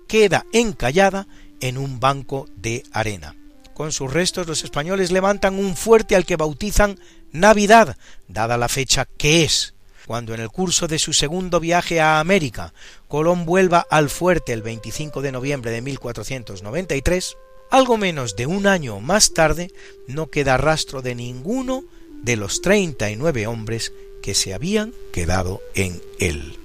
queda 0.07 0.47
encallada 0.52 1.26
en 1.61 1.78
un 1.78 1.99
banco 1.99 2.47
de 2.54 2.85
arena. 2.92 3.41
Con 3.75 3.93
sus 3.93 4.12
restos 4.12 4.47
los 4.47 4.64
españoles 4.64 5.11
levantan 5.11 5.59
un 5.59 5.76
fuerte 5.76 6.17
al 6.17 6.26
que 6.26 6.37
bautizan 6.37 6.99
Navidad, 7.33 7.97
dada 8.29 8.57
la 8.57 8.69
fecha 8.69 9.07
que 9.17 9.45
es. 9.45 9.75
Cuando 10.07 10.35
en 10.35 10.41
el 10.41 10.50
curso 10.50 10.88
de 10.88 10.99
su 10.99 11.12
segundo 11.12 11.61
viaje 11.61 12.00
a 12.00 12.19
América 12.19 12.75
Colón 13.09 13.47
vuelva 13.47 13.87
al 13.88 14.11
fuerte 14.11 14.52
el 14.52 14.62
25 14.62 15.23
de 15.23 15.33
noviembre 15.33 15.71
de 15.71 15.81
1493, 15.81 17.37
algo 17.71 17.97
menos 17.97 18.37
de 18.37 18.47
un 18.47 18.67
año 18.67 19.00
más 19.00 19.33
tarde 19.33 19.71
no 20.07 20.29
queda 20.29 20.57
rastro 20.57 21.02
de 21.02 21.14
ninguno 21.14 21.85
de 22.23 22.37
los 22.37 22.61
39 22.61 23.47
hombres 23.47 23.93
que 24.23 24.35
se 24.35 24.55
habían 24.55 24.93
quedado 25.12 25.62
en 25.75 26.02
él. 26.19 26.62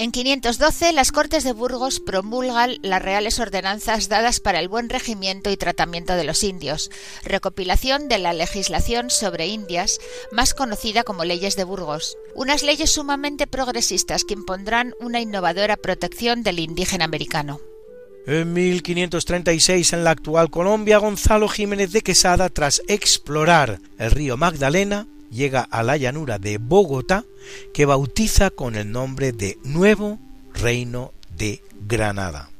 En 0.00 0.12
512 0.12 0.92
las 0.92 1.10
Cortes 1.10 1.42
de 1.42 1.52
Burgos 1.52 1.98
promulgan 1.98 2.76
las 2.82 3.02
reales 3.02 3.40
ordenanzas 3.40 4.08
dadas 4.08 4.38
para 4.38 4.60
el 4.60 4.68
buen 4.68 4.88
regimiento 4.88 5.50
y 5.50 5.56
tratamiento 5.56 6.14
de 6.14 6.22
los 6.22 6.44
indios, 6.44 6.88
recopilación 7.24 8.06
de 8.06 8.18
la 8.18 8.32
legislación 8.32 9.10
sobre 9.10 9.48
Indias, 9.48 9.98
más 10.30 10.54
conocida 10.54 11.02
como 11.02 11.24
leyes 11.24 11.56
de 11.56 11.64
Burgos, 11.64 12.16
unas 12.36 12.62
leyes 12.62 12.92
sumamente 12.92 13.48
progresistas 13.48 14.22
que 14.22 14.34
impondrán 14.34 14.94
una 15.00 15.20
innovadora 15.20 15.76
protección 15.76 16.44
del 16.44 16.60
indígena 16.60 17.04
americano. 17.04 17.60
En 18.24 18.52
1536, 18.52 19.94
en 19.94 20.04
la 20.04 20.10
actual 20.10 20.48
Colombia, 20.48 20.98
Gonzalo 20.98 21.48
Jiménez 21.48 21.90
de 21.90 22.02
Quesada, 22.02 22.50
tras 22.50 22.82
explorar 22.86 23.80
el 23.98 24.12
río 24.12 24.36
Magdalena, 24.36 25.08
llega 25.30 25.62
a 25.62 25.82
la 25.82 25.96
llanura 25.96 26.38
de 26.38 26.58
Bogotá, 26.58 27.24
que 27.72 27.86
bautiza 27.86 28.50
con 28.50 28.74
el 28.74 28.90
nombre 28.92 29.32
de 29.32 29.58
Nuevo 29.64 30.18
Reino 30.54 31.12
de 31.36 31.62
Granada. 31.86 32.50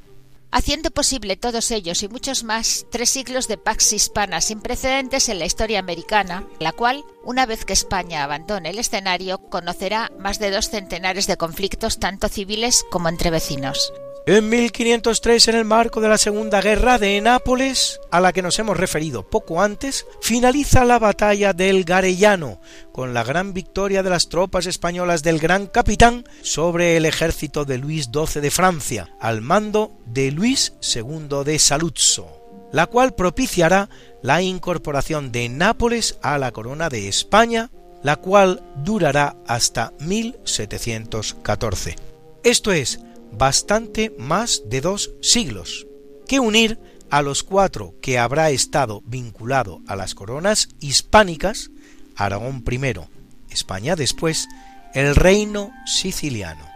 Haciendo 0.51 0.89
posible 0.89 1.37
todos 1.37 1.69
ellos 1.69 2.01
y 2.01 2.07
muchos 2.07 2.43
más 2.43 2.87
tres 2.89 3.11
siglos 3.11 3.47
de 3.47 3.57
pax 3.57 3.93
hispana 3.93 4.41
sin 4.41 4.61
precedentes 4.61 5.29
en 5.29 5.37
la 5.37 5.45
historia 5.45 5.77
americana, 5.77 6.43
la 6.59 6.71
cual, 6.71 7.03
una 7.23 7.45
vez 7.45 7.65
que 7.65 7.73
España 7.73 8.23
abandone 8.23 8.71
el 8.71 8.79
escenario, 8.79 9.37
conocerá 9.37 10.11
más 10.17 10.39
de 10.39 10.49
dos 10.49 10.69
centenares 10.69 11.27
de 11.27 11.37
conflictos 11.37 11.99
tanto 11.99 12.29
civiles 12.29 12.83
como 12.89 13.09
entre 13.09 13.29
vecinos. 13.29 13.93
En 14.31 14.47
1503, 14.47 15.47
en 15.47 15.55
el 15.55 15.65
marco 15.65 16.01
de 16.01 16.07
la 16.07 16.19
Segunda 16.19 16.61
Guerra 16.61 16.99
de 16.99 17.19
Nápoles, 17.19 17.99
a 18.11 18.21
la 18.21 18.31
que 18.31 18.43
nos 18.43 18.59
hemos 18.59 18.77
referido 18.77 19.27
poco 19.27 19.59
antes, 19.59 20.05
finaliza 20.21 20.85
la 20.85 20.99
batalla 20.99 21.51
del 21.53 21.83
Garellano, 21.83 22.61
con 22.91 23.15
la 23.15 23.23
gran 23.23 23.55
victoria 23.55 24.03
de 24.03 24.11
las 24.11 24.29
tropas 24.29 24.67
españolas 24.67 25.23
del 25.23 25.39
gran 25.39 25.65
capitán 25.65 26.25
sobre 26.43 26.95
el 26.95 27.07
ejército 27.07 27.65
de 27.65 27.79
Luis 27.79 28.11
XII 28.13 28.39
de 28.39 28.51
Francia, 28.51 29.09
al 29.19 29.41
mando 29.41 29.97
de 30.05 30.29
Luis 30.29 30.73
II 30.93 31.43
de 31.43 31.57
Saluzzo, 31.57 32.29
la 32.71 32.85
cual 32.85 33.15
propiciará 33.15 33.89
la 34.21 34.43
incorporación 34.43 35.31
de 35.31 35.49
Nápoles 35.49 36.19
a 36.21 36.37
la 36.37 36.51
corona 36.51 36.89
de 36.89 37.07
España, 37.07 37.71
la 38.03 38.17
cual 38.17 38.61
durará 38.75 39.37
hasta 39.47 39.91
1714. 39.97 41.95
Esto 42.43 42.71
es, 42.71 42.99
bastante 43.31 44.13
más 44.17 44.63
de 44.65 44.81
dos 44.81 45.11
siglos, 45.21 45.87
que 46.27 46.39
unir 46.39 46.79
a 47.09 47.21
los 47.21 47.43
cuatro 47.43 47.95
que 48.01 48.19
habrá 48.19 48.51
estado 48.51 49.01
vinculado 49.05 49.81
a 49.87 49.95
las 49.95 50.15
coronas 50.15 50.69
hispánicas, 50.79 51.71
Aragón 52.15 52.63
primero, 52.63 53.07
España 53.49 53.95
después, 53.95 54.47
el 54.93 55.15
reino 55.15 55.71
siciliano. 55.85 56.67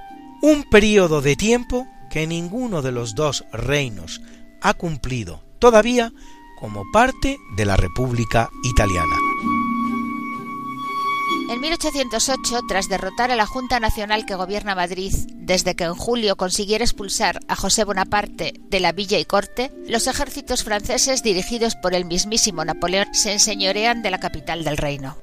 Un 0.42 0.64
periodo 0.70 1.22
de 1.22 1.36
tiempo 1.36 1.88
que 2.10 2.28
ninguno 2.28 2.82
de 2.82 2.92
los 2.92 3.16
dos 3.16 3.46
reinos 3.52 4.22
ha 4.62 4.74
cumplido 4.74 5.44
todavía 5.60 6.12
como 6.60 6.84
parte 6.92 7.38
de 7.56 7.66
la 7.66 7.76
República 7.78 8.50
Italiana. 8.64 9.16
En 11.54 11.60
1808, 11.62 12.62
tras 12.68 12.90
derrotar 12.90 13.30
a 13.30 13.36
la 13.36 13.46
Junta 13.46 13.80
Nacional 13.80 14.26
que 14.26 14.34
gobierna 14.34 14.74
Madrid, 14.74 15.14
desde 15.36 15.76
que 15.76 15.84
en 15.84 15.94
julio 15.94 16.36
consiguiera 16.36 16.84
expulsar 16.84 17.42
a 17.48 17.56
José 17.56 17.84
Bonaparte 17.84 18.56
de 18.72 18.80
la 18.80 18.92
villa 18.92 19.20
y 19.20 19.26
corte, 19.26 19.72
los 19.88 20.08
ejércitos 20.08 20.64
franceses 20.64 21.22
dirigidos 21.22 21.76
por 21.76 21.94
el 21.94 22.06
mismísimo 22.06 22.66
Napoleón 22.66 23.06
se 23.14 23.34
enseñorean 23.34 24.02
de 24.02 24.10
la 24.10 24.20
capital 24.20 24.64
del 24.64 24.78
reino. 24.78 25.23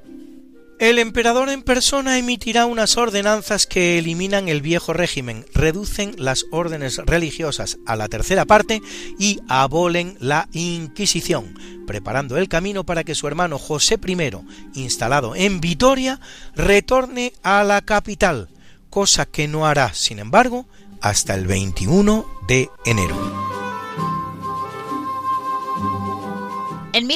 El 0.81 0.97
emperador 0.97 1.49
en 1.49 1.61
persona 1.61 2.17
emitirá 2.17 2.65
unas 2.65 2.97
ordenanzas 2.97 3.67
que 3.67 3.99
eliminan 3.99 4.47
el 4.47 4.63
viejo 4.63 4.93
régimen, 4.93 5.45
reducen 5.53 6.15
las 6.17 6.47
órdenes 6.49 6.97
religiosas 6.97 7.77
a 7.85 7.95
la 7.95 8.07
tercera 8.07 8.45
parte 8.45 8.81
y 9.19 9.41
abolen 9.47 10.17
la 10.19 10.49
Inquisición, 10.53 11.53
preparando 11.85 12.35
el 12.35 12.49
camino 12.49 12.83
para 12.83 13.03
que 13.03 13.13
su 13.13 13.27
hermano 13.27 13.59
José 13.59 13.99
I, 14.03 14.31
instalado 14.73 15.35
en 15.35 15.61
Vitoria, 15.61 16.19
retorne 16.55 17.33
a 17.43 17.63
la 17.63 17.81
capital, 17.81 18.49
cosa 18.89 19.27
que 19.27 19.47
no 19.47 19.67
hará, 19.67 19.93
sin 19.93 20.17
embargo, 20.17 20.65
hasta 20.99 21.35
el 21.35 21.45
21 21.45 22.25
de 22.47 22.71
enero. 22.85 23.50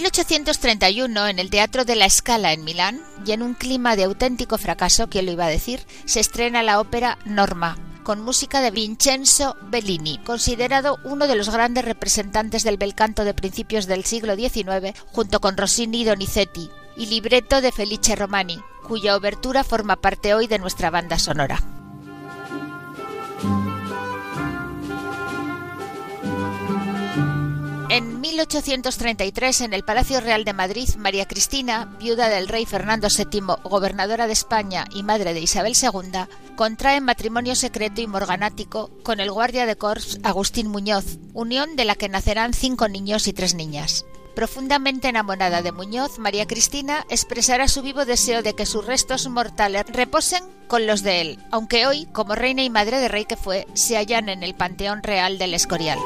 1831, 0.01 1.27
en 1.29 1.39
el 1.39 1.49
Teatro 1.49 1.85
de 1.85 1.95
la 1.95 2.09
Scala 2.09 2.51
en 2.51 2.65
Milán, 2.65 3.01
y 3.25 3.31
en 3.31 3.41
un 3.41 3.53
clima 3.53 3.95
de 3.95 4.03
auténtico 4.03 4.57
fracaso, 4.57 5.07
¿quién 5.07 5.25
lo 5.25 5.31
iba 5.31 5.45
a 5.45 5.49
decir?, 5.49 5.85
se 6.03 6.19
estrena 6.19 6.63
la 6.63 6.81
ópera 6.81 7.17
Norma, 7.23 7.77
con 8.03 8.21
música 8.21 8.59
de 8.59 8.71
Vincenzo 8.71 9.55
Bellini, 9.69 10.17
considerado 10.25 10.99
uno 11.05 11.27
de 11.27 11.37
los 11.37 11.49
grandes 11.49 11.85
representantes 11.85 12.65
del 12.65 12.75
bel 12.75 12.93
canto 12.93 13.23
de 13.23 13.33
principios 13.33 13.85
del 13.85 14.03
siglo 14.03 14.35
XIX, 14.35 14.99
junto 15.13 15.39
con 15.39 15.55
Rossini 15.55 16.01
y 16.01 16.03
Donizetti, 16.03 16.69
y 16.97 17.05
libreto 17.05 17.61
de 17.61 17.71
Felice 17.71 18.17
Romani, 18.17 18.59
cuya 18.85 19.15
obertura 19.15 19.63
forma 19.63 19.95
parte 19.95 20.33
hoy 20.33 20.47
de 20.47 20.59
nuestra 20.59 20.89
banda 20.89 21.17
sonora. 21.19 21.63
En 27.95 28.19
1833, 28.19 29.61
en 29.61 29.73
el 29.73 29.85
Palacio 29.85 30.19
Real 30.19 30.43
de 30.43 30.51
Madrid, 30.51 30.89
María 30.97 31.25
Cristina, 31.29 31.95
viuda 31.97 32.27
del 32.27 32.49
rey 32.49 32.65
Fernando 32.65 33.07
VII, 33.07 33.39
gobernadora 33.63 34.27
de 34.27 34.33
España 34.33 34.83
y 34.93 35.01
madre 35.01 35.33
de 35.33 35.39
Isabel 35.39 35.77
II, 35.81 36.25
contrae 36.57 36.99
matrimonio 36.99 37.55
secreto 37.55 38.01
y 38.01 38.07
morganático 38.07 38.91
con 39.01 39.21
el 39.21 39.31
guardia 39.31 39.65
de 39.65 39.77
corps 39.77 40.19
Agustín 40.23 40.67
Muñoz, 40.67 41.19
unión 41.33 41.77
de 41.77 41.85
la 41.85 41.95
que 41.95 42.09
nacerán 42.09 42.53
cinco 42.53 42.89
niños 42.89 43.29
y 43.29 43.33
tres 43.33 43.55
niñas. 43.55 44.05
Profundamente 44.35 45.07
enamorada 45.07 45.61
de 45.61 45.71
Muñoz, 45.71 46.19
María 46.19 46.47
Cristina 46.47 47.05
expresará 47.09 47.69
su 47.69 47.81
vivo 47.81 48.03
deseo 48.03 48.43
de 48.43 48.55
que 48.55 48.65
sus 48.65 48.85
restos 48.85 49.29
mortales 49.29 49.85
reposen 49.87 50.43
con 50.67 50.85
los 50.85 51.01
de 51.01 51.21
él, 51.21 51.39
aunque 51.49 51.87
hoy, 51.87 52.07
como 52.11 52.35
reina 52.35 52.61
y 52.61 52.69
madre 52.69 52.99
de 52.99 53.07
rey 53.07 53.23
que 53.23 53.37
fue, 53.37 53.67
se 53.73 53.95
hallan 53.95 54.27
en 54.27 54.43
el 54.43 54.53
Panteón 54.53 55.01
Real 55.01 55.37
del 55.37 55.53
Escorial. 55.53 55.99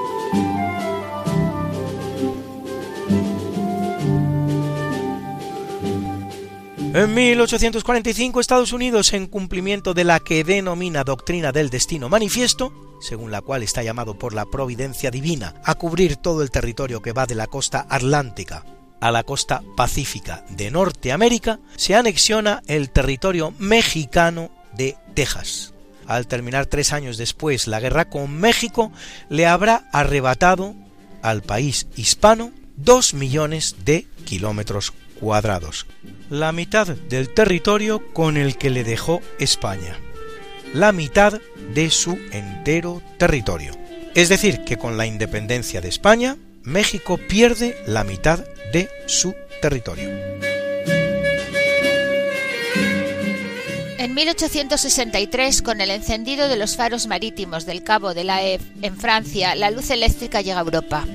En 6.92 7.14
1845 7.14 8.40
Estados 8.40 8.74
Unidos, 8.74 9.14
en 9.14 9.28
cumplimiento 9.28 9.94
de 9.94 10.04
la 10.04 10.20
que 10.20 10.44
denomina 10.44 11.04
doctrina 11.04 11.52
del 11.52 11.70
destino 11.70 12.10
manifiesto, 12.10 12.98
según 13.00 13.30
la 13.30 13.42
cual 13.42 13.62
está 13.62 13.84
llamado 13.84 14.18
por 14.18 14.34
la 14.34 14.46
providencia 14.46 15.12
divina 15.12 15.54
a 15.64 15.76
cubrir 15.76 16.16
todo 16.16 16.42
el 16.42 16.50
territorio 16.50 17.04
que 17.04 17.14
va 17.14 17.28
de 17.28 17.36
la 17.36 17.46
costa 17.46 17.86
atlántica 17.88 18.66
a 19.02 19.12
la 19.12 19.22
costa 19.22 19.62
pacífica 19.78 20.44
de 20.50 20.72
Norteamérica, 20.72 21.60
se 21.76 21.94
anexiona 21.94 22.64
el 22.66 22.90
territorio 22.90 23.54
mexicano 23.60 24.50
de 24.74 24.98
Texas. 25.14 25.76
Al 26.08 26.26
terminar 26.26 26.66
tres 26.66 26.92
años 26.92 27.18
después 27.18 27.68
la 27.68 27.80
guerra 27.80 28.10
con 28.10 28.36
México, 28.36 28.92
le 29.30 29.46
habrá 29.46 29.88
arrebatado 29.94 30.74
al 31.22 31.44
país 31.44 31.86
hispano 31.96 32.52
dos 32.78 33.14
millones 33.14 33.76
de 33.86 34.08
kilómetros 34.26 34.92
cuadrados, 35.20 35.86
la 36.30 36.52
mitad 36.52 36.88
del 36.88 37.34
territorio 37.34 38.14
con 38.14 38.38
el 38.38 38.58
que 38.58 38.70
le 38.70 38.84
dejó 38.84 39.22
España, 39.40 39.98
la 40.74 40.92
mitad 40.92 41.40
de 41.74 41.90
su 41.90 42.18
entero 42.32 43.02
territorio. 43.18 43.74
Es 44.16 44.30
decir, 44.30 44.64
que 44.64 44.78
con 44.78 44.98
la 44.98 45.06
independencia 45.06 45.82
de 45.82 45.90
España, 45.90 46.38
México 46.64 47.18
pierde 47.18 47.78
la 47.86 48.04
mitad 48.04 48.40
de 48.74 48.90
su 49.06 49.36
territorio. 49.62 50.10
En 53.98 54.14
1863, 54.14 55.62
con 55.62 55.82
el 55.82 55.92
encendido 55.92 56.48
de 56.48 56.58
los 56.58 56.76
faros 56.76 57.08
marítimos 57.08 57.66
del 57.66 57.84
Cabo 57.84 58.14
de 58.14 58.24
la 58.24 58.42
Eve 58.44 58.64
en 58.82 58.98
Francia, 58.98 59.56
la 59.56 59.72
luz 59.72 59.90
eléctrica 59.90 60.42
llega 60.42 60.58
a 60.58 60.64
Europa. 60.64 61.06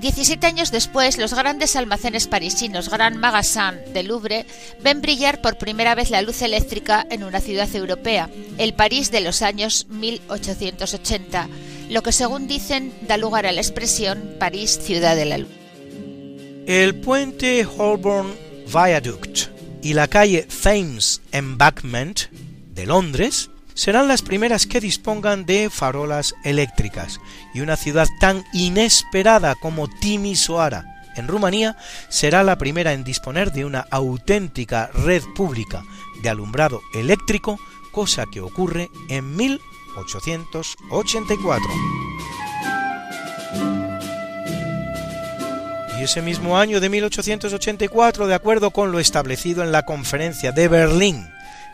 17 0.00 0.46
años 0.46 0.70
después, 0.70 1.18
los 1.18 1.34
grandes 1.34 1.76
almacenes 1.76 2.26
parisinos 2.26 2.88
Grand 2.88 3.16
Magasin 3.16 3.92
del 3.92 4.08
Louvre 4.08 4.46
ven 4.82 5.02
brillar 5.02 5.42
por 5.42 5.58
primera 5.58 5.94
vez 5.94 6.08
la 6.08 6.22
luz 6.22 6.40
eléctrica 6.40 7.06
en 7.10 7.22
una 7.22 7.40
ciudad 7.40 7.68
europea, 7.74 8.30
el 8.56 8.72
París 8.72 9.10
de 9.10 9.20
los 9.20 9.42
años 9.42 9.86
1880, 9.90 11.48
lo 11.90 12.02
que 12.02 12.12
según 12.12 12.48
dicen 12.48 12.94
da 13.06 13.18
lugar 13.18 13.44
a 13.44 13.52
la 13.52 13.60
expresión 13.60 14.36
París 14.38 14.80
ciudad 14.82 15.16
de 15.16 15.24
la 15.26 15.38
luz. 15.38 15.50
El 16.66 16.94
puente 16.94 17.66
Holborn 17.66 18.34
Viaduct 18.72 19.48
y 19.82 19.92
la 19.92 20.08
calle 20.08 20.46
Thames 20.62 21.20
Embankment 21.32 22.30
de 22.74 22.86
Londres 22.86 23.50
serán 23.74 24.08
las 24.08 24.22
primeras 24.22 24.66
que 24.66 24.80
dispongan 24.80 25.46
de 25.46 25.70
farolas 25.70 26.34
eléctricas 26.44 27.20
y 27.54 27.60
una 27.60 27.76
ciudad 27.76 28.08
tan 28.20 28.44
inesperada 28.52 29.54
como 29.54 29.88
Timisoara 29.88 30.84
en 31.16 31.28
Rumanía 31.28 31.76
será 32.08 32.42
la 32.42 32.58
primera 32.58 32.92
en 32.92 33.04
disponer 33.04 33.52
de 33.52 33.64
una 33.64 33.86
auténtica 33.90 34.90
red 34.92 35.22
pública 35.34 35.82
de 36.22 36.28
alumbrado 36.28 36.82
eléctrico, 36.94 37.58
cosa 37.92 38.24
que 38.32 38.40
ocurre 38.40 38.90
en 39.08 39.36
1884. 39.36 41.68
Y 45.98 46.04
ese 46.04 46.22
mismo 46.22 46.56
año 46.56 46.80
de 46.80 46.88
1884, 46.88 48.26
de 48.26 48.34
acuerdo 48.34 48.70
con 48.70 48.90
lo 48.92 49.00
establecido 49.00 49.62
en 49.62 49.72
la 49.72 49.84
conferencia 49.84 50.52
de 50.52 50.68
Berlín 50.68 51.28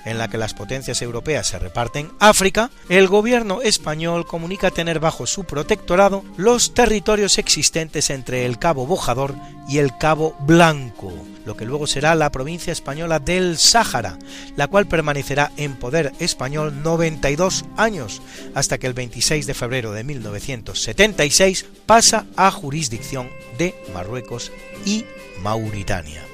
en 0.07 0.17
la 0.17 0.29
que 0.29 0.39
las 0.39 0.55
potencias 0.55 1.03
europeas 1.03 1.49
se 1.49 1.59
reparten 1.59 2.11
África, 2.19 2.71
el 2.89 3.09
gobierno 3.09 3.61
español 3.61 4.27
comunica 4.27 4.71
tener 4.71 5.01
bajo 5.01 5.27
su 5.27 5.45
protectorado 5.45 6.25
los 6.39 6.73
territorios 6.73 7.37
existentes 7.37 8.09
entre 8.09 8.47
el 8.47 8.59
Cabo 8.59 8.87
Bojador 8.87 9.35
y 9.69 9.79
el 9.79 9.97
Cabo 9.99 10.35
Blanco, 10.41 11.13
lo 11.45 11.57
que 11.57 11.67
luego 11.67 11.87
será 11.87 12.15
la 12.15 12.31
provincia 12.31 12.73
española 12.73 13.19
del 13.19 13.59
Sáhara, 13.59 14.17
la 14.57 14.69
cual 14.69 14.87
permanecerá 14.87 15.51
en 15.57 15.75
poder 15.75 16.13
español 16.21 16.83
92 16.83 17.65
años, 17.77 18.23
hasta 18.55 18.79
que 18.79 18.87
el 18.87 18.95
26 18.95 19.47
de 19.47 19.55
febrero 19.55 19.93
de 19.93 20.05
1976 20.05 21.67
pasa 21.85 22.27
a 22.37 22.51
jurisdicción 22.51 23.29
de 23.59 23.75
Marruecos 23.93 24.53
y 24.85 25.05
Mauritania. 25.43 26.26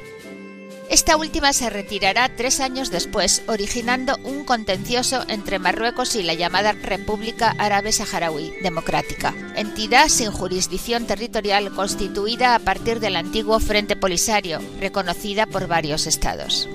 Esta 0.93 1.17
última 1.17 1.55
se 1.55 1.71
retirará 1.71 2.29
tres 2.37 2.61
años 2.61 2.91
después, 2.91 3.43
originando 3.47 4.19
un 4.25 4.45
contencioso 4.45 5.25
entre 5.27 5.59
Marruecos 5.59 6.15
y 6.17 6.23
la 6.23 6.35
llamada 6.35 6.73
República 6.73 7.55
Árabe 7.57 7.93
Saharaui 7.93 8.53
Democrática, 8.63 9.35
entidad 9.57 10.09
sin 10.09 10.31
jurisdicción 10.31 11.07
territorial 11.07 11.73
constituida 11.73 12.55
a 12.55 12.59
partir 12.59 13.01
del 13.01 13.17
antiguo 13.17 13.59
Frente 13.59 13.97
Polisario, 13.97 14.61
reconocida 14.81 15.47
por 15.47 15.67
varios 15.67 16.07
estados. 16.07 16.69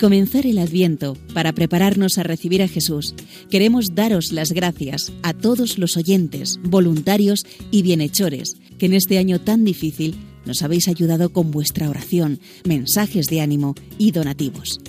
Comenzar 0.00 0.46
el 0.46 0.58
Adviento, 0.58 1.16
para 1.34 1.52
prepararnos 1.52 2.16
a 2.16 2.22
recibir 2.22 2.62
a 2.62 2.68
Jesús, 2.68 3.14
queremos 3.50 3.94
daros 3.94 4.32
las 4.32 4.50
gracias 4.50 5.12
a 5.22 5.34
todos 5.34 5.78
los 5.78 5.98
oyentes, 5.98 6.58
voluntarios 6.64 7.44
y 7.70 7.82
bienhechores 7.82 8.56
que 8.78 8.86
en 8.86 8.94
este 8.94 9.18
año 9.18 9.42
tan 9.42 9.62
difícil 9.62 10.16
nos 10.46 10.62
habéis 10.62 10.88
ayudado 10.88 11.34
con 11.34 11.50
vuestra 11.50 11.90
oración, 11.90 12.40
mensajes 12.64 13.26
de 13.26 13.42
ánimo 13.42 13.74
y 13.98 14.12
donativos. 14.12 14.80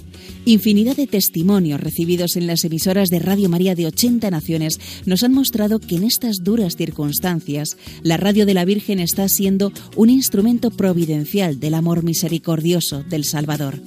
Infinidad 0.45 0.95
de 0.95 1.07
testimonios 1.07 1.81
recibidos 1.81 2.37
en 2.37 2.47
las 2.47 2.63
emisoras 2.63 3.09
de 3.09 3.19
Radio 3.19 3.49
María 3.49 3.75
de 3.75 3.87
80 3.87 4.31
naciones 4.31 4.79
nos 5.05 5.23
han 5.23 5.33
mostrado 5.33 5.79
que 5.79 5.97
en 5.97 6.03
estas 6.03 6.37
duras 6.41 6.77
circunstancias 6.77 7.77
la 8.01 8.15
Radio 8.15 8.45
de 8.45 8.53
la 8.53 8.63
Virgen 8.63 8.99
está 8.99 9.27
siendo 9.27 9.73
un 9.97 10.09
instrumento 10.09 10.71
providencial 10.71 11.59
del 11.59 11.73
amor 11.73 12.03
misericordioso 12.03 13.03
del 13.03 13.25
Salvador. 13.25 13.81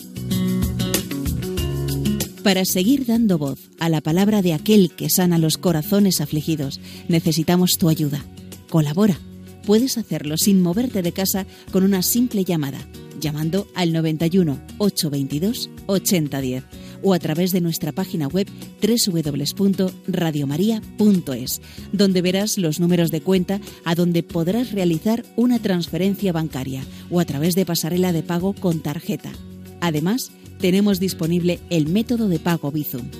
Para 2.45 2.65
seguir 2.67 3.07
dando 3.07 3.39
voz 3.39 3.71
a 3.81 3.89
la 3.89 4.03
palabra 4.03 4.43
de 4.43 4.53
aquel 4.53 4.91
que 4.91 5.09
sana 5.09 5.39
los 5.39 5.57
corazones 5.57 6.21
afligidos, 6.21 6.79
necesitamos 7.09 7.79
tu 7.79 7.89
ayuda. 7.89 8.23
Colabora. 8.69 9.19
Puedes 9.67 9.97
hacerlo 9.97 10.37
sin 10.37 10.61
moverte 10.61 11.01
de 11.01 11.13
casa 11.13 11.47
con 11.73 11.85
una 11.85 12.03
simple 12.03 12.45
llamada, 12.45 12.87
llamando 13.19 13.67
al 13.75 13.95
91 13.95 14.61
822 14.77 15.71
8010 15.87 16.65
o 17.03 17.15
a 17.15 17.19
través 17.19 17.51
de 17.51 17.63
nuestra 17.63 17.93
página 17.93 18.29
web 18.29 18.47
www.radiomaria.es, 18.83 21.63
donde 21.93 22.21
verás 22.21 22.59
los 22.59 22.79
números 22.79 23.11
de 23.11 23.23
cuenta 23.23 23.59
a 23.87 23.95
donde 23.95 24.23
podrás 24.23 24.73
realizar 24.73 25.25
una 25.37 25.61
transferencia 25.61 26.35
bancaria 26.35 26.85
o 27.11 27.21
a 27.21 27.25
través 27.25 27.55
de 27.55 27.65
pasarela 27.65 28.13
de 28.13 28.23
pago 28.23 28.53
con 28.53 28.81
tarjeta. 28.81 29.33
Además, 29.81 30.31
tenemos 30.65 30.99
disponible 30.99 31.61
el 31.69 31.89
método 31.89 32.27
de 32.27 32.39
pago 32.39 32.73
Bizum. 32.73 33.11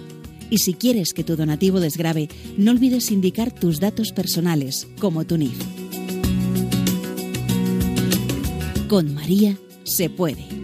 Y 0.49 0.61
si 0.61 0.73
quieres 0.73 1.13
que 1.13 1.25
tu 1.25 1.37
donativo 1.37 1.79
desgrabe, 1.79 2.31
no 2.57 2.71
olvides 2.71 3.11
indicar 3.11 3.53
tus 3.53 3.81
datos 3.81 4.13
personales, 4.13 4.89
como 4.99 5.27
tu 5.27 5.37
NIF. 5.37 5.53
Con 8.89 9.13
María 9.13 9.59
se 9.85 10.09
puede. 10.09 10.64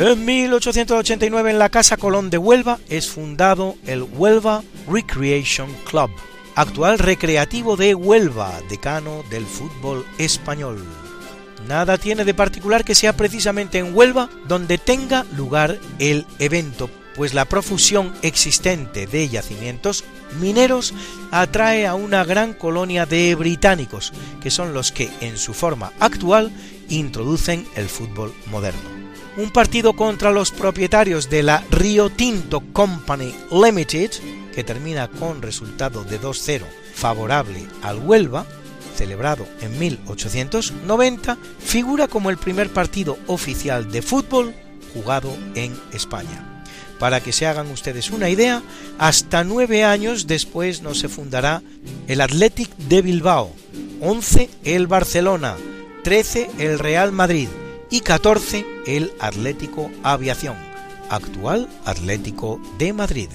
En 0.00 0.24
1889 0.24 1.50
en 1.50 1.58
la 1.58 1.68
Casa 1.68 1.98
Colón 1.98 2.30
de 2.30 2.38
Huelva 2.38 2.78
es 2.88 3.10
fundado 3.10 3.76
el 3.86 4.02
Huelva 4.02 4.62
Recreation 4.88 5.70
Club, 5.84 6.08
actual 6.54 6.98
recreativo 6.98 7.76
de 7.76 7.94
Huelva, 7.94 8.62
decano 8.70 9.22
del 9.28 9.44
fútbol 9.44 10.06
español. 10.16 10.82
Nada 11.68 11.98
tiene 11.98 12.24
de 12.24 12.32
particular 12.32 12.82
que 12.82 12.94
sea 12.94 13.14
precisamente 13.14 13.76
en 13.76 13.94
Huelva 13.94 14.30
donde 14.48 14.78
tenga 14.78 15.26
lugar 15.36 15.78
el 15.98 16.24
evento, 16.38 16.88
pues 17.14 17.34
la 17.34 17.44
profusión 17.44 18.14
existente 18.22 19.06
de 19.06 19.28
yacimientos 19.28 20.04
mineros 20.40 20.94
atrae 21.30 21.86
a 21.86 21.94
una 21.94 22.24
gran 22.24 22.54
colonia 22.54 23.04
de 23.04 23.34
británicos, 23.34 24.14
que 24.42 24.50
son 24.50 24.72
los 24.72 24.92
que 24.92 25.10
en 25.20 25.36
su 25.36 25.52
forma 25.52 25.92
actual 26.00 26.50
introducen 26.88 27.66
el 27.76 27.90
fútbol 27.90 28.32
moderno. 28.46 28.99
Un 29.36 29.50
partido 29.50 29.94
contra 29.94 30.32
los 30.32 30.50
propietarios 30.50 31.30
de 31.30 31.44
la 31.44 31.62
Rio 31.70 32.10
Tinto 32.10 32.60
Company 32.72 33.32
Limited, 33.52 34.10
que 34.52 34.64
termina 34.64 35.08
con 35.08 35.40
resultado 35.40 36.02
de 36.02 36.20
2-0 36.20 36.62
favorable 36.94 37.64
al 37.82 37.98
Huelva, 38.00 38.44
celebrado 38.96 39.46
en 39.60 39.78
1890, 39.78 41.38
figura 41.60 42.08
como 42.08 42.28
el 42.30 42.38
primer 42.38 42.70
partido 42.70 43.18
oficial 43.28 43.90
de 43.92 44.02
fútbol 44.02 44.52
jugado 44.92 45.32
en 45.54 45.78
España. 45.92 46.64
Para 46.98 47.20
que 47.20 47.32
se 47.32 47.46
hagan 47.46 47.70
ustedes 47.70 48.10
una 48.10 48.28
idea, 48.28 48.62
hasta 48.98 49.44
nueve 49.44 49.84
años 49.84 50.26
después 50.26 50.82
no 50.82 50.94
se 50.94 51.08
fundará 51.08 51.62
el 52.08 52.20
Athletic 52.20 52.76
de 52.76 53.00
Bilbao, 53.00 53.54
11 54.00 54.50
el 54.64 54.88
Barcelona, 54.88 55.56
13 56.02 56.50
el 56.58 56.80
Real 56.80 57.12
Madrid 57.12 57.48
y 57.90 58.00
14 58.00 58.64
el 58.86 59.12
Atlético 59.18 59.90
Aviación, 60.02 60.56
actual 61.08 61.68
Atlético 61.84 62.60
de 62.78 62.92
Madrid. 62.92 63.28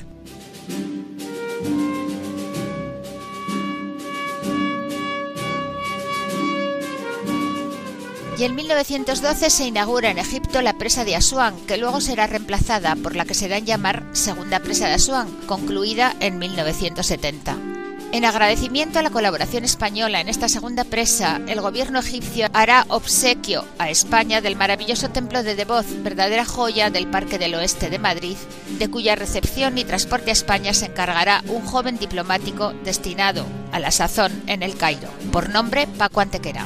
Y 8.37 8.43
en 8.43 8.53
1912 8.55 9.49
se 9.49 9.65
inaugura 9.65 10.11
en 10.11 10.17
Egipto 10.17 10.61
la 10.61 10.77
presa 10.77 11.05
de 11.05 11.15
Asuán, 11.15 11.55
que 11.67 11.77
luego 11.77 12.01
será 12.01 12.27
reemplazada 12.27 12.97
por 12.97 13.15
la 13.15 13.23
que 13.23 13.33
se 13.33 13.47
da 13.47 13.57
en 13.57 13.65
llamar 13.65 14.05
Segunda 14.11 14.59
Presa 14.59 14.87
de 14.87 14.95
Asuán, 14.95 15.31
concluida 15.47 16.13
en 16.19 16.37
1970. 16.37 17.74
En 18.15 18.23
agradecimiento 18.23 18.97
a 18.97 19.01
la 19.01 19.09
colaboración 19.09 19.65
española 19.65 20.21
en 20.21 20.29
esta 20.29 20.47
segunda 20.47 20.85
presa, 20.85 21.41
el 21.49 21.59
gobierno 21.59 21.99
egipcio 21.99 22.47
hará 22.53 22.85
obsequio 22.87 23.65
a 23.77 23.89
España 23.89 24.39
del 24.39 24.55
maravilloso 24.55 25.09
templo 25.09 25.43
de 25.43 25.55
Devoz, 25.55 25.85
verdadera 26.01 26.45
joya 26.45 26.89
del 26.89 27.07
Parque 27.07 27.37
del 27.37 27.55
Oeste 27.55 27.89
de 27.89 27.99
Madrid, 27.99 28.37
de 28.79 28.89
cuya 28.89 29.17
recepción 29.17 29.77
y 29.77 29.83
transporte 29.83 30.29
a 30.29 30.31
España 30.31 30.73
se 30.73 30.85
encargará 30.85 31.43
un 31.49 31.65
joven 31.65 31.97
diplomático 31.97 32.71
destinado 32.85 33.45
a 33.73 33.79
la 33.79 33.91
sazón 33.91 34.31
en 34.47 34.63
el 34.63 34.77
Cairo, 34.77 35.09
por 35.33 35.49
nombre 35.49 35.85
Paco 35.85 36.21
Antequera. 36.21 36.65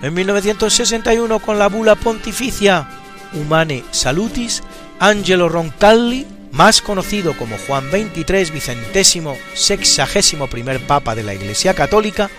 En 0.00 0.14
1961, 0.14 1.40
con 1.40 1.58
la 1.58 1.68
bula 1.68 1.96
pontificia 1.96 3.01
Humane 3.34 3.84
Salutis, 3.90 4.62
Angelo 4.98 5.48
Roncalli, 5.48 6.26
más 6.52 6.82
conocido 6.82 7.36
como 7.36 7.56
Juan 7.66 7.90
XXIII, 7.90 8.50
vicentésimo 8.52 9.36
sexagésimo 9.54 10.48
primer 10.48 10.86
papa 10.86 11.14
de 11.14 11.22
la 11.22 11.34
Iglesia 11.34 11.74
Católica, 11.74 12.30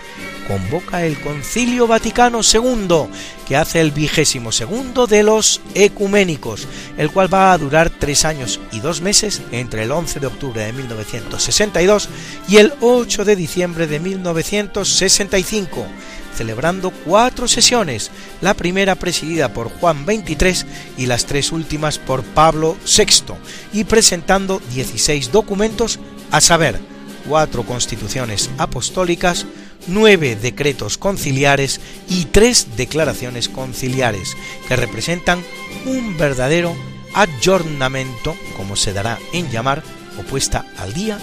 convoca 0.46 1.04
el 1.04 1.18
Concilio 1.20 1.86
Vaticano 1.86 2.40
II, 2.42 3.08
que 3.46 3.56
hace 3.56 3.80
el 3.80 3.90
vigésimo 3.90 4.52
segundo 4.52 5.06
de 5.06 5.22
los 5.22 5.60
ecuménicos, 5.74 6.68
el 6.96 7.10
cual 7.10 7.32
va 7.32 7.52
a 7.52 7.58
durar 7.58 7.90
tres 7.90 8.24
años 8.24 8.60
y 8.72 8.80
dos 8.80 9.00
meses 9.00 9.42
entre 9.50 9.82
el 9.84 9.90
11 9.90 10.20
de 10.20 10.26
octubre 10.26 10.64
de 10.64 10.72
1962 10.72 12.08
y 12.48 12.58
el 12.58 12.72
8 12.80 13.24
de 13.24 13.36
diciembre 13.36 13.86
de 13.86 14.00
1965 14.00 15.86
celebrando 16.34 16.90
cuatro 16.90 17.48
sesiones, 17.48 18.10
la 18.40 18.54
primera 18.54 18.94
presidida 18.94 19.52
por 19.52 19.70
Juan 19.70 20.04
XXIII 20.04 20.66
y 20.98 21.06
las 21.06 21.26
tres 21.26 21.52
últimas 21.52 21.98
por 21.98 22.22
Pablo 22.22 22.76
VI, 22.84 23.34
y 23.72 23.84
presentando 23.84 24.60
16 24.72 25.32
documentos, 25.32 25.98
a 26.30 26.40
saber, 26.40 26.80
cuatro 27.28 27.64
constituciones 27.64 28.50
apostólicas, 28.58 29.46
nueve 29.86 30.36
decretos 30.36 30.98
conciliares 30.98 31.80
y 32.08 32.26
tres 32.26 32.76
declaraciones 32.76 33.48
conciliares, 33.48 34.36
que 34.68 34.76
representan 34.76 35.42
un 35.86 36.16
verdadero 36.16 36.74
adjornamento, 37.14 38.34
como 38.56 38.76
se 38.76 38.92
dará 38.92 39.18
en 39.32 39.50
llamar, 39.50 39.82
opuesta 40.18 40.64
al 40.78 40.92
día 40.92 41.18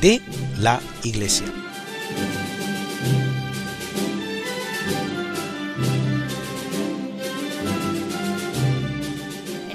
de 0.00 0.20
la 0.58 0.80
Iglesia. 1.02 1.46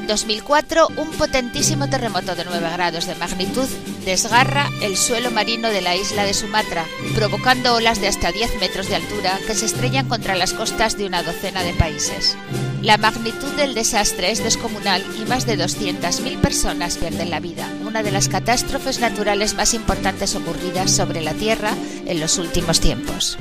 2004, 0.09 0.87
un 0.97 1.11
potentísimo 1.11 1.87
terremoto 1.87 2.33
de 2.33 2.43
9 2.43 2.67
grados 2.73 3.05
de 3.05 3.13
magnitud 3.13 3.67
desgarra 4.05 4.67
el 4.81 4.97
suelo 4.97 5.29
marino 5.29 5.69
de 5.69 5.81
la 5.81 5.95
isla 5.95 6.23
de 6.23 6.33
Sumatra, 6.33 6.83
provocando 7.13 7.75
olas 7.75 8.01
de 8.01 8.07
hasta 8.07 8.31
10 8.31 8.59
metros 8.59 8.89
de 8.89 8.95
altura 8.95 9.37
que 9.45 9.53
se 9.53 9.67
estrellan 9.67 10.09
contra 10.09 10.35
las 10.35 10.53
costas 10.53 10.97
de 10.97 11.05
una 11.05 11.21
docena 11.21 11.61
de 11.61 11.73
países. 11.73 12.35
La 12.81 12.97
magnitud 12.97 13.51
del 13.53 13.75
desastre 13.75 14.31
es 14.31 14.43
descomunal 14.43 15.05
y 15.15 15.29
más 15.29 15.45
de 15.45 15.59
200.000 15.59 16.41
personas 16.41 16.97
pierden 16.97 17.29
la 17.29 17.39
vida, 17.39 17.69
una 17.85 18.01
de 18.01 18.09
las 18.09 18.29
catástrofes 18.29 18.99
naturales 18.99 19.53
más 19.53 19.75
importantes 19.75 20.33
ocurridas 20.33 20.89
sobre 20.89 21.21
la 21.21 21.35
Tierra 21.35 21.75
en 22.07 22.19
los 22.19 22.39
últimos 22.39 22.79
tiempos. 22.79 23.37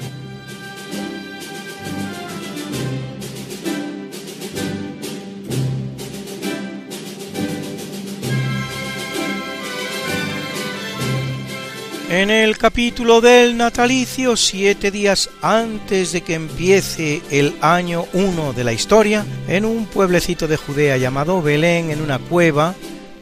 En 12.11 12.31
el 12.31 12.57
capítulo 12.57 13.21
del 13.21 13.59
natalicio, 13.59 14.35
siete 14.38 14.90
días 14.90 15.29
antes 15.42 16.11
de 16.11 16.23
que 16.23 16.33
empiece 16.33 17.21
el 17.31 17.55
año 17.61 18.07
1 18.14 18.55
de 18.55 18.64
la 18.64 18.73
historia, 18.73 19.27
en 19.47 19.66
un 19.66 19.85
pueblecito 19.85 20.49
de 20.49 20.57
Judea 20.57 20.97
llamado 20.97 21.42
Belén, 21.42 21.90
en 21.90 22.01
una 22.01 22.18
cueva, 22.18 22.75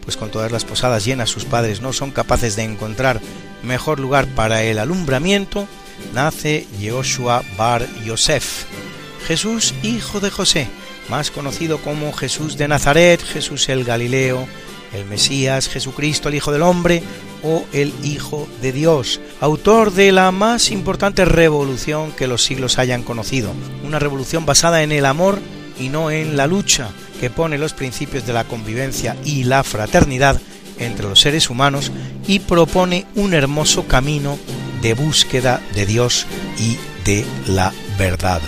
pues 0.05 0.17
con 0.17 0.31
todas 0.31 0.53
las 0.53 0.65
posadas 0.65 1.05
llenas 1.05 1.31
sus 1.31 1.45
padres 1.45 1.81
no 1.81 1.93
son 1.93 2.13
capaces 2.13 2.55
de 2.55 2.63
encontrar 2.63 3.21
mejor 3.65 3.99
lugar 3.99 4.29
para 4.29 4.63
el 4.63 4.79
alumbramiento, 4.79 5.67
nace 6.15 6.69
Yehoshua 6.79 7.43
Bar 7.57 7.89
Yosef, 8.05 8.67
Jesús 9.27 9.75
hijo 9.83 10.21
de 10.21 10.31
José, 10.31 10.69
más 11.09 11.33
conocido 11.33 11.79
como 11.79 12.13
Jesús 12.13 12.57
de 12.57 12.69
Nazaret, 12.69 13.21
Jesús 13.21 13.69
el 13.69 13.83
Galileo, 13.83 14.47
el 14.93 15.07
Mesías, 15.07 15.69
Jesucristo 15.69 16.29
el 16.29 16.37
Hijo 16.37 16.53
del 16.53 16.63
Hombre, 16.63 17.03
o 17.47 17.65
el 17.73 17.93
Hijo 18.03 18.49
de 18.61 18.73
Dios, 18.73 19.21
autor 19.41 19.93
de 19.93 20.11
la 20.11 20.33
más 20.33 20.73
importante 20.73 21.25
revolución 21.25 22.11
que 22.11 22.27
los 22.27 22.43
siglos 22.43 22.79
hayan 22.79 23.05
conocido, 23.05 23.53
una 23.85 24.01
revolución 24.01 24.45
basada 24.45 24.83
en 24.83 24.91
el 24.91 25.07
amor 25.07 25.39
y 25.79 25.89
no 25.89 26.11
en 26.11 26.37
la 26.37 26.49
lucha, 26.49 26.89
que 27.21 27.31
pone 27.31 27.57
los 27.57 27.73
principios 27.73 28.27
de 28.27 28.33
la 28.33 28.45
convivencia 28.45 29.17
y 29.25 29.45
la 29.45 29.63
fraternidad 29.63 30.41
entre 30.79 31.09
los 31.09 31.21
seres 31.21 31.49
humanos 31.49 31.93
y 32.27 32.41
propone 32.41 33.07
un 33.15 33.33
hermoso 33.33 33.87
camino 33.87 34.39
de 34.83 34.95
búsqueda 34.95 35.63
de 35.75 35.87
Dios 35.87 36.27
y 36.59 36.77
de 37.05 37.25
la 37.47 37.73
verdad. 37.97 38.43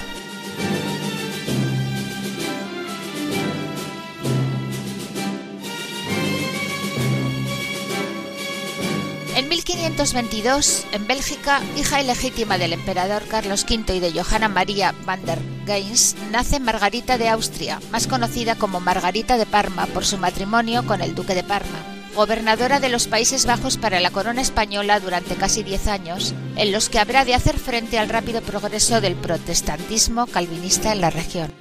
En 9.98 10.04
1522, 10.04 10.86
en 10.92 11.06
Bélgica, 11.08 11.60
hija 11.76 12.00
ilegítima 12.00 12.56
del 12.56 12.72
emperador 12.72 13.24
Carlos 13.26 13.66
V 13.68 13.96
y 13.96 13.98
de 13.98 14.12
Johanna 14.12 14.48
María 14.48 14.94
van 15.04 15.24
der 15.26 15.40
Geyns, 15.66 16.14
nace 16.30 16.60
Margarita 16.60 17.18
de 17.18 17.28
Austria, 17.28 17.80
más 17.90 18.06
conocida 18.06 18.54
como 18.54 18.78
Margarita 18.78 19.36
de 19.36 19.44
Parma 19.44 19.86
por 19.86 20.04
su 20.04 20.16
matrimonio 20.16 20.86
con 20.86 21.00
el 21.00 21.16
duque 21.16 21.34
de 21.34 21.42
Parma, 21.42 21.82
gobernadora 22.14 22.78
de 22.78 22.90
los 22.90 23.08
Países 23.08 23.44
Bajos 23.44 23.76
para 23.76 23.98
la 23.98 24.12
corona 24.12 24.40
española 24.40 25.00
durante 25.00 25.34
casi 25.34 25.64
diez 25.64 25.88
años, 25.88 26.32
en 26.54 26.70
los 26.70 26.88
que 26.88 27.00
habrá 27.00 27.24
de 27.24 27.34
hacer 27.34 27.58
frente 27.58 27.98
al 27.98 28.08
rápido 28.08 28.40
progreso 28.40 29.00
del 29.00 29.16
protestantismo 29.16 30.28
calvinista 30.28 30.92
en 30.92 31.00
la 31.00 31.10
región. 31.10 31.52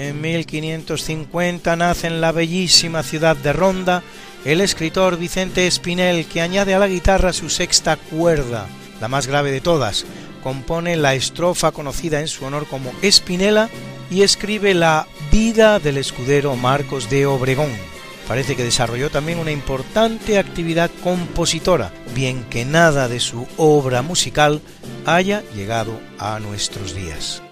En 0.00 0.18
1550 0.22 1.76
nace 1.76 2.06
en 2.06 2.22
la 2.22 2.32
bellísima 2.32 3.02
ciudad 3.02 3.36
de 3.36 3.52
Ronda 3.52 4.02
el 4.46 4.62
escritor 4.62 5.18
Vicente 5.18 5.66
Espinel, 5.66 6.24
que 6.24 6.40
añade 6.40 6.72
a 6.72 6.78
la 6.78 6.88
guitarra 6.88 7.34
su 7.34 7.50
sexta 7.50 7.96
cuerda, 7.96 8.66
la 8.98 9.08
más 9.08 9.26
grave 9.26 9.50
de 9.52 9.60
todas. 9.60 10.06
Compone 10.42 10.96
la 10.96 11.14
estrofa 11.14 11.72
conocida 11.72 12.20
en 12.20 12.28
su 12.28 12.46
honor 12.46 12.66
como 12.66 12.94
Espinela 13.02 13.68
y 14.10 14.22
escribe 14.22 14.72
la 14.72 15.06
Vida 15.30 15.78
del 15.78 15.98
escudero 15.98 16.56
Marcos 16.56 17.10
de 17.10 17.26
Obregón, 17.26 17.70
parece 18.26 18.56
que 18.56 18.64
desarrolló 18.64 19.10
también 19.10 19.38
una 19.38 19.52
importante 19.52 20.38
actividad 20.38 20.90
compositora, 21.04 21.92
bien 22.14 22.44
que 22.44 22.64
nada 22.64 23.06
de 23.06 23.20
su 23.20 23.46
obra 23.58 24.00
musical 24.00 24.62
haya 25.04 25.42
llegado 25.54 26.00
a 26.18 26.40
nuestros 26.40 26.94
días. 26.94 27.42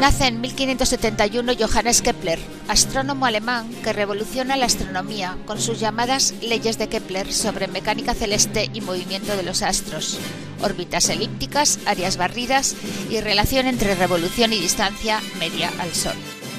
Nace 0.00 0.26
en 0.26 0.42
1571 0.42 1.54
Johannes 1.58 2.02
Kepler, 2.02 2.38
astrónomo 2.68 3.24
alemán 3.24 3.66
que 3.82 3.94
revoluciona 3.94 4.58
la 4.58 4.66
astronomía 4.66 5.38
con 5.46 5.58
sus 5.58 5.80
llamadas 5.80 6.34
leyes 6.42 6.76
de 6.76 6.88
Kepler 6.88 7.32
sobre 7.32 7.66
mecánica 7.66 8.12
celeste 8.12 8.68
y 8.74 8.82
movimiento 8.82 9.34
de 9.38 9.42
los 9.42 9.62
astros, 9.62 10.18
órbitas 10.60 11.08
elípticas, 11.08 11.78
áreas 11.86 12.18
barridas 12.18 12.76
y 13.08 13.20
relación 13.20 13.66
entre 13.66 13.94
revolución 13.94 14.52
y 14.52 14.60
distancia 14.60 15.22
media 15.38 15.72
al 15.78 15.92
Sol. 15.94 16.16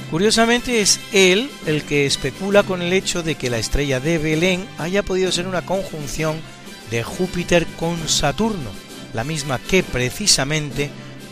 Curiosamente 0.09 0.81
es 0.81 0.99
él 1.13 1.51
el 1.67 1.83
que 1.83 2.07
especula 2.07 2.63
con 2.63 2.81
el 2.81 2.91
hecho 2.91 3.21
de 3.21 3.35
que 3.35 3.51
la 3.51 3.59
estrella 3.59 3.99
de 3.99 4.17
Belén 4.17 4.65
haya 4.79 5.03
podido 5.03 5.31
ser 5.31 5.45
una 5.45 5.63
conjunción 5.63 6.37
de 6.89 7.03
Júpiter 7.03 7.67
con 7.79 8.09
Saturno, 8.09 8.71
la 9.13 9.23
misma 9.23 9.59
que 9.59 9.83
precisamente 9.83 10.89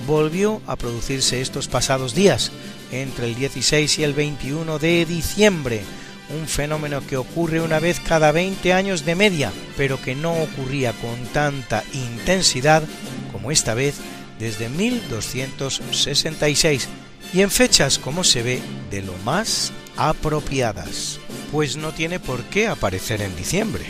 volvió 0.08 0.62
a 0.67 0.75
producirse 0.75 1.41
estos 1.41 1.67
pasados 1.67 2.15
días, 2.15 2.51
entre 2.91 3.27
el 3.27 3.36
16 3.36 3.99
y 3.99 4.03
el 4.03 4.13
21 4.13 4.79
de 4.79 5.05
diciembre, 5.05 5.84
un 6.29 6.47
fenómeno 6.47 7.05
que 7.05 7.17
ocurre 7.17 7.62
una 7.62 7.79
vez 7.79 7.99
cada 7.99 8.31
20 8.31 8.73
años 8.73 9.05
de 9.05 9.15
media, 9.15 9.51
pero 9.77 10.01
que 10.01 10.15
no 10.15 10.34
ocurría 10.34 10.93
con 10.93 11.15
tanta 11.34 11.84
intensidad 11.93 12.84
como 13.31 13.51
esta 13.51 13.73
vez 13.73 13.95
desde 14.39 14.69
1266 14.69 16.88
y 17.34 17.41
en 17.41 17.51
fechas 17.51 17.99
como 17.99 18.23
se 18.23 18.43
ve 18.43 18.62
de 18.91 19.01
lo 19.01 19.17
más 19.19 19.71
apropiadas, 19.97 21.19
pues 21.51 21.77
no 21.77 21.91
tiene 21.91 22.19
por 22.19 22.43
qué 22.45 22.67
aparecer 22.67 23.21
en 23.21 23.36
diciembre. 23.36 23.86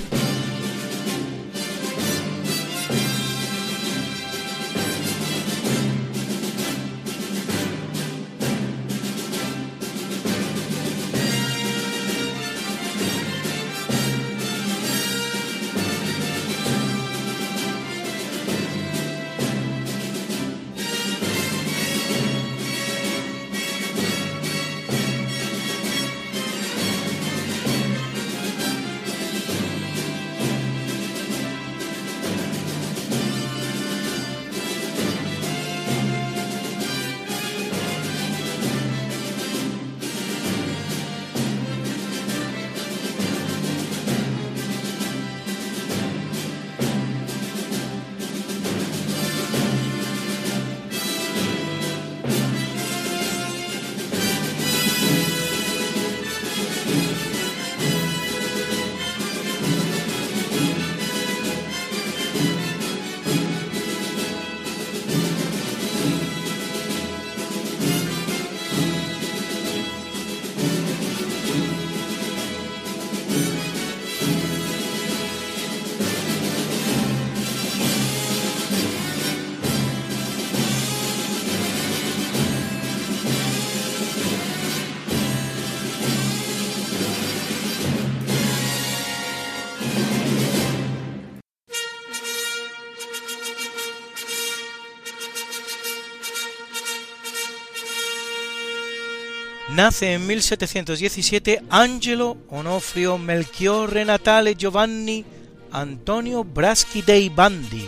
Nace 99.76 100.14
en 100.14 100.26
1717 100.26 101.64
Angelo 101.70 102.38
Onofrio 102.50 103.18
Melchiorre 103.18 104.06
Natale 104.06 104.56
Giovanni 104.56 105.26
Antonio 105.70 106.46
Braschi 106.46 107.02
dei 107.02 107.28
Bandi, 107.28 107.86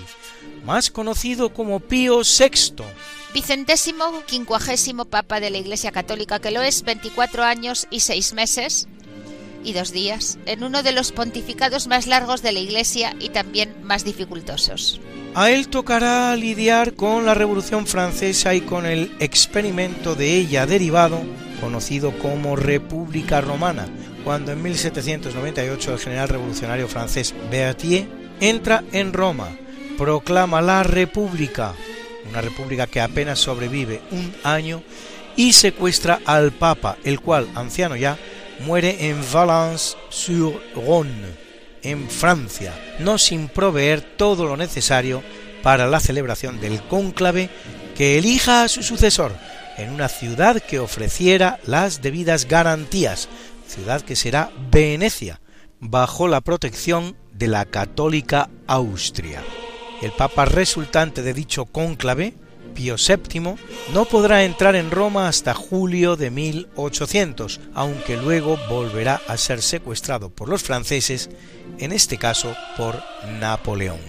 más 0.65 0.91
conocido 0.91 1.54
como 1.54 1.80
Pío 1.80 2.19
VI. 2.23 2.84
Vicentésimo 3.34 4.04
quincuagésimo 4.26 5.06
Papa 5.06 5.39
de 5.39 5.50
la 5.50 5.60
Iglesia 5.60 5.93
Católica, 5.93 6.39
que 6.39 6.52
lo 6.52 6.62
es 6.62 6.84
24 6.84 7.43
años 7.45 7.88
y 7.89 8.02
6 8.02 8.34
meses 8.34 8.89
y 9.63 9.71
dos 9.71 9.93
días, 9.93 10.38
en 10.45 10.63
uno 10.63 10.84
de 10.84 10.91
los 10.91 11.13
pontificados 11.13 11.88
más 11.88 12.06
largos 12.06 12.41
de 12.41 12.52
la 12.52 12.60
Iglesia 12.60 13.15
y 13.19 13.30
también 13.30 13.73
más 13.84 14.04
dificultosos. 14.04 15.00
A 15.36 15.52
él 15.52 15.69
tocará 15.69 16.36
lidiar 16.36 16.95
con 16.95 17.26
la 17.26 17.34
Revolución 17.34 17.88
Francesa 17.88 18.56
y 18.56 18.62
con 18.62 18.86
el 18.86 19.15
experimento 19.19 20.15
de 20.15 20.36
ella 20.36 20.65
derivado 20.65 21.23
conocido 21.62 22.17
como 22.20 22.56
República 22.56 23.41
Romana, 23.41 23.88
cuando 24.24 24.52
en 24.52 24.62
1798 24.62 25.93
el 25.93 26.00
general 26.00 26.30
revolucionario 26.30 26.88
francés 26.88 27.34
Berthier 27.50 28.08
entra 28.39 28.84
en 28.91 29.13
Roma, 29.13 29.50
proclama 29.98 30.62
la 30.62 30.84
República, 30.84 31.74
una 32.30 32.41
república 32.41 32.88
que 32.88 33.02
apenas 33.02 33.39
sobrevive 33.39 34.02
un 34.12 34.34
año, 34.43 34.84
y 35.36 35.54
secuestra 35.54 36.20
al 36.26 36.52
Papa, 36.52 36.98
el 37.04 37.20
cual, 37.20 37.48
anciano 37.56 37.96
ya, 37.96 38.17
muere 38.60 39.10
en 39.10 39.22
Valence-sur-Rhône, 39.32 41.48
en 41.84 42.10
Francia, 42.10 42.74
no 43.00 43.17
sin 43.17 43.48
proveer 43.48 44.02
todo 44.02 44.46
lo 44.46 44.58
necesario 44.58 45.24
para 45.63 45.88
la 45.88 46.00
celebración 46.00 46.60
del 46.60 46.82
cónclave 46.84 47.50
que 47.96 48.17
elija 48.17 48.63
a 48.63 48.67
su 48.67 48.84
sucesor, 48.84 49.34
en 49.78 49.92
una 49.92 50.10
ciudad 50.10 50.62
que 50.62 50.80
ofreciera 50.80 51.60
las 51.66 52.02
debidas 52.02 52.48
garantías, 52.48 53.30
ciudad 53.68 54.02
que 54.02 54.16
será 54.16 54.52
Venecia, 54.72 55.40
bajo 55.80 56.28
la 56.28 56.42
protección 56.42 57.16
de 57.34 57.48
la 57.48 57.66
católica 57.66 58.50
Austria. 58.66 59.44
El 60.02 60.12
papa 60.12 60.46
resultante 60.46 61.22
de 61.22 61.34
dicho 61.34 61.66
cónclave, 61.66 62.34
Pío 62.74 62.96
VII, 62.96 63.56
no 63.94 64.06
podrá 64.06 64.44
entrar 64.44 64.76
en 64.76 64.92
Roma 64.92 65.28
hasta 65.28 65.56
julio 65.56 66.16
de 66.16 66.30
1800, 66.30 67.60
aunque 67.74 68.18
luego 68.18 68.58
volverá 68.70 69.20
a 69.28 69.38
ser 69.38 69.63
secuestrado 69.63 70.30
por 70.30 70.50
los 70.50 70.62
franceses, 70.62 71.30
en 71.80 71.92
este 71.92 72.18
caso 72.18 72.56
por 72.78 73.02
Napoleón. 73.40 74.00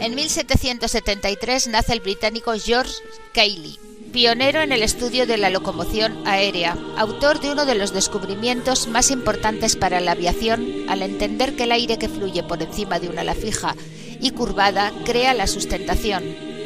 En 0.00 0.14
1773 0.14 1.68
nace 1.68 1.92
el 1.92 2.00
británico 2.00 2.54
George 2.58 2.94
Cayley, 3.34 3.78
pionero 4.14 4.62
en 4.62 4.72
el 4.72 4.82
estudio 4.82 5.26
de 5.26 5.36
la 5.36 5.50
locomoción 5.50 6.26
aérea, 6.26 6.74
autor 6.96 7.38
de 7.40 7.52
uno 7.52 7.66
de 7.66 7.74
los 7.74 7.92
descubrimientos 7.92 8.88
más 8.88 9.10
importantes 9.10 9.76
para 9.76 10.00
la 10.00 10.12
aviación 10.12 10.64
al 10.88 11.02
entender 11.02 11.54
que 11.54 11.64
el 11.64 11.72
aire 11.72 11.98
que 11.98 12.08
fluye 12.08 12.42
por 12.42 12.62
encima 12.62 12.98
de 12.98 13.10
una 13.10 13.20
ala 13.20 13.34
fija 13.34 13.76
y 14.20 14.30
curvada 14.30 14.90
crea 15.04 15.34
la 15.34 15.46
sustentación, 15.46 16.24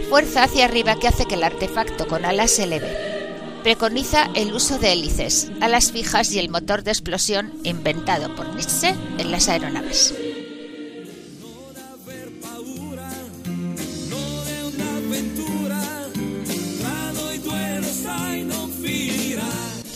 fuerza 0.08 0.44
hacia 0.44 0.66
arriba 0.66 0.94
que 1.00 1.08
hace 1.08 1.26
que 1.26 1.34
el 1.34 1.42
artefacto 1.42 2.06
con 2.06 2.24
alas 2.24 2.52
se 2.52 2.64
eleve. 2.64 3.14
preconiza 3.64 4.30
el 4.36 4.54
uso 4.54 4.78
de 4.78 4.92
hélices, 4.92 5.50
alas 5.60 5.90
fijas 5.90 6.30
y 6.30 6.38
el 6.38 6.50
motor 6.50 6.84
de 6.84 6.92
explosión 6.92 7.52
inventado 7.64 8.32
por 8.36 8.54
Nietzsche 8.54 8.94
en 9.18 9.32
las 9.32 9.48
aeronaves. 9.48 10.14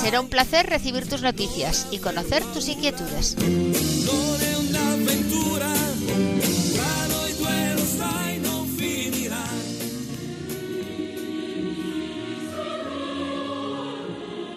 Será 0.00 0.20
un 0.20 0.28
placer 0.28 0.66
recibir 0.66 1.08
tus 1.08 1.22
noticias 1.22 1.86
y 1.90 1.98
conocer 1.98 2.42
tus 2.52 2.68
inquietudes. 2.68 3.36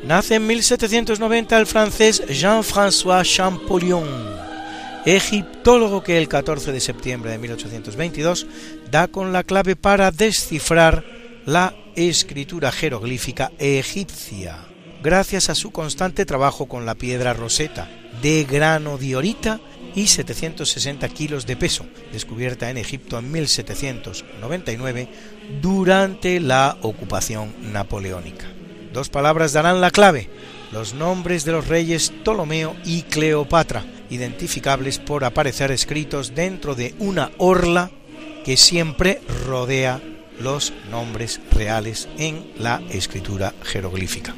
Nace 0.03 0.35
en 0.35 0.47
1790 0.47 1.57
el 1.59 1.65
francés 1.65 2.23
Jean-François 2.29 3.23
Champollion, 3.23 4.07
egiptólogo 5.05 6.01
que 6.01 6.17
el 6.17 6.29
14 6.29 6.71
de 6.71 6.79
septiembre 6.79 7.31
de 7.31 7.38
1822 7.38 8.47
da 8.89 9.09
con 9.09 9.33
la 9.33 9.43
clave 9.43 9.75
para 9.75 10.11
descifrar 10.11 11.16
la 11.48 11.74
escritura 11.95 12.74
jeroglífica 12.74 13.54
egipcia, 13.58 14.58
gracias 15.02 15.50
a 15.50 15.56
su 15.56 15.72
constante 15.72 16.26
trabajo 16.26 16.66
con 16.66 16.86
la 16.86 16.95
piedra 16.95 17.32
roseta, 17.32 17.89
de 18.22 18.43
grano 18.43 18.98
diorita 18.98 19.62
y 19.95 20.08
760 20.08 21.08
kilos 21.08 21.45
de 21.45 21.56
peso, 21.56 21.86
descubierta 22.12 22.70
en 22.70 22.76
Egipto 22.76 23.18
en 23.18 23.32
1799 23.32 25.08
durante 25.62 26.41
la 26.41 26.78
ocupación 26.82 27.56
napoleónica. 27.72 28.45
Dos 28.91 29.08
palabras 29.08 29.54
darán 29.54 29.80
la 29.80 29.91
clave, 29.91 30.30
los 30.74 30.95
nombres 30.95 31.45
de 31.45 31.54
los 31.54 31.70
reyes 31.70 32.10
Ptolomeo 32.10 32.76
y 32.84 33.04
Cleopatra, 33.04 33.86
identificables 34.10 35.00
por 35.00 35.24
aparecer 35.24 35.72
escritos 35.72 36.36
dentro 36.36 36.76
de 36.76 36.93
una 37.00 37.32
orla 37.38 37.89
que 38.43 38.58
siempre 38.58 39.22
rodea 39.45 40.02
los 40.39 40.73
nombres 40.89 41.39
reales 41.51 42.07
en 42.17 42.51
la 42.57 42.81
escritura 42.89 43.53
jeroglífica. 43.63 44.35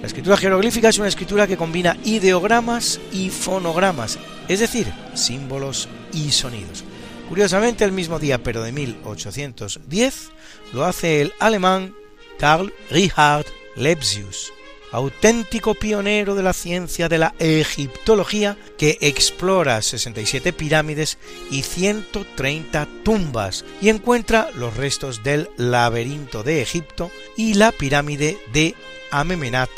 La 0.00 0.06
escritura 0.06 0.36
jeroglífica 0.36 0.88
es 0.88 0.98
una 0.98 1.08
escritura 1.08 1.46
que 1.46 1.56
combina 1.56 1.96
ideogramas 2.04 3.00
y 3.12 3.30
fonogramas, 3.30 4.18
es 4.48 4.60
decir, 4.60 4.92
símbolos 5.14 5.88
y 6.12 6.30
sonidos. 6.32 6.84
Curiosamente, 7.28 7.84
el 7.84 7.92
mismo 7.92 8.18
día, 8.18 8.42
pero 8.42 8.62
de 8.62 8.72
1810, 8.72 10.30
lo 10.72 10.84
hace 10.84 11.20
el 11.22 11.32
alemán 11.38 11.94
Karl 12.38 12.72
Richard 12.90 13.46
Lepsius, 13.76 14.52
auténtico 14.92 15.74
pionero 15.74 16.34
de 16.34 16.42
la 16.42 16.52
ciencia 16.52 17.08
de 17.08 17.18
la 17.18 17.34
egiptología 17.38 18.56
que 18.78 18.98
explora 19.00 19.82
67 19.82 20.52
pirámides 20.52 21.18
y 21.50 21.62
130 21.62 22.86
tumbas 23.02 23.64
y 23.80 23.88
encuentra 23.88 24.50
los 24.54 24.76
restos 24.76 25.22
del 25.22 25.50
laberinto 25.56 26.42
de 26.42 26.62
Egipto 26.62 27.10
y 27.36 27.54
la 27.54 27.72
pirámide 27.72 28.38
de 28.52 28.74
Amenemhat 29.10 29.70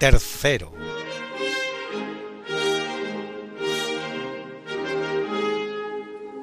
III. 0.00 0.99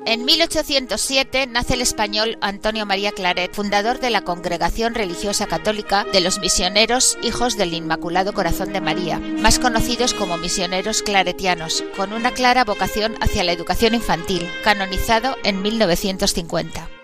En 0.07 0.23
1807 0.23 1.47
nace 1.47 1.73
el 1.73 1.81
español 1.81 2.37
Antonio 2.39 2.85
María 2.85 3.11
Claret, 3.11 3.53
fundador 3.53 3.99
de 3.99 4.09
la 4.09 4.21
Congregación 4.21 4.95
Religiosa 4.95 5.47
Católica 5.47 6.05
de 6.13 6.21
los 6.21 6.39
Misioneros 6.39 7.17
Hijos 7.23 7.57
del 7.57 7.73
Inmaculado 7.73 8.31
Corazón 8.31 8.71
de 8.71 8.79
María, 8.79 9.19
más 9.19 9.59
conocidos 9.59 10.13
como 10.13 10.37
misioneros 10.37 11.03
claretianos, 11.03 11.83
con 11.97 12.13
una 12.13 12.31
clara 12.31 12.63
vocación 12.63 13.15
hacia 13.19 13.43
la 13.43 13.51
educación 13.51 13.95
infantil, 13.95 14.49
canonizado 14.63 15.35
en 15.43 15.61
1950. 15.61 16.96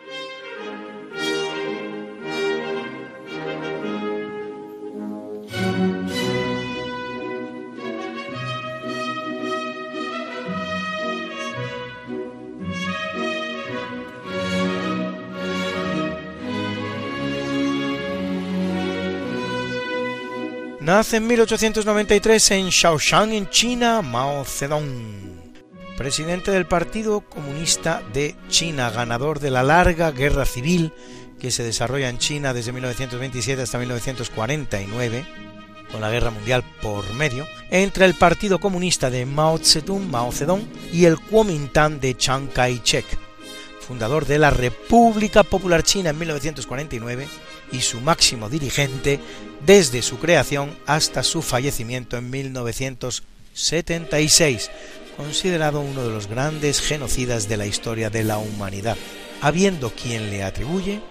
Nace 20.94 21.18
en 21.18 21.26
1893 21.26 22.52
en 22.52 22.70
Shaoxing, 22.70 23.34
en 23.34 23.50
China, 23.50 24.04
Mao 24.04 24.46
Zedong, 24.46 25.42
presidente 25.98 26.52
del 26.52 26.68
Partido 26.68 27.22
Comunista 27.22 28.04
de 28.14 28.36
China, 28.48 28.92
ganador 28.92 29.40
de 29.40 29.50
la 29.50 29.64
larga 29.64 30.12
guerra 30.12 30.46
civil 30.46 30.94
que 31.40 31.50
se 31.50 31.64
desarrolla 31.64 32.10
en 32.10 32.20
China 32.20 32.54
desde 32.54 32.74
1927 32.74 33.64
hasta 33.64 33.80
1949, 33.80 35.26
con 35.92 36.00
la 36.00 36.12
guerra 36.12 36.30
mundial 36.30 36.64
por 36.80 37.12
medio, 37.16 37.48
entre 37.72 38.06
el 38.06 38.14
Partido 38.14 38.60
Comunista 38.60 39.10
de 39.10 39.26
Mao 39.26 39.58
Zedong, 39.58 40.12
Mao 40.12 40.32
Zedong 40.32 40.62
y 40.92 41.06
el 41.06 41.20
Kuomintang 41.20 42.00
de 42.00 42.16
Chiang 42.16 42.50
Kai-shek, 42.50 43.06
fundador 43.80 44.28
de 44.28 44.38
la 44.38 44.52
República 44.52 45.42
Popular 45.42 45.82
China 45.82 46.12
en 46.12 46.20
1949 46.20 47.28
y 47.74 47.82
su 47.82 48.00
máximo 48.00 48.50
dirigente 48.50 49.20
desde 49.66 50.02
su 50.02 50.18
creación 50.20 50.74
hasta 50.86 51.24
su 51.24 51.42
fallecimiento 51.42 52.16
en 52.16 52.30
1976, 52.30 54.72
considerado 55.18 55.82
uno 55.82 56.04
de 56.04 56.12
los 56.12 56.28
grandes 56.28 56.80
genocidas 56.80 57.50
de 57.50 57.58
la 57.58 57.66
historia 57.66 58.10
de 58.10 58.24
la 58.24 58.38
humanidad, 58.38 58.96
habiendo 59.42 59.92
quien 59.92 60.30
le 60.30 60.44
atribuye 60.44 61.02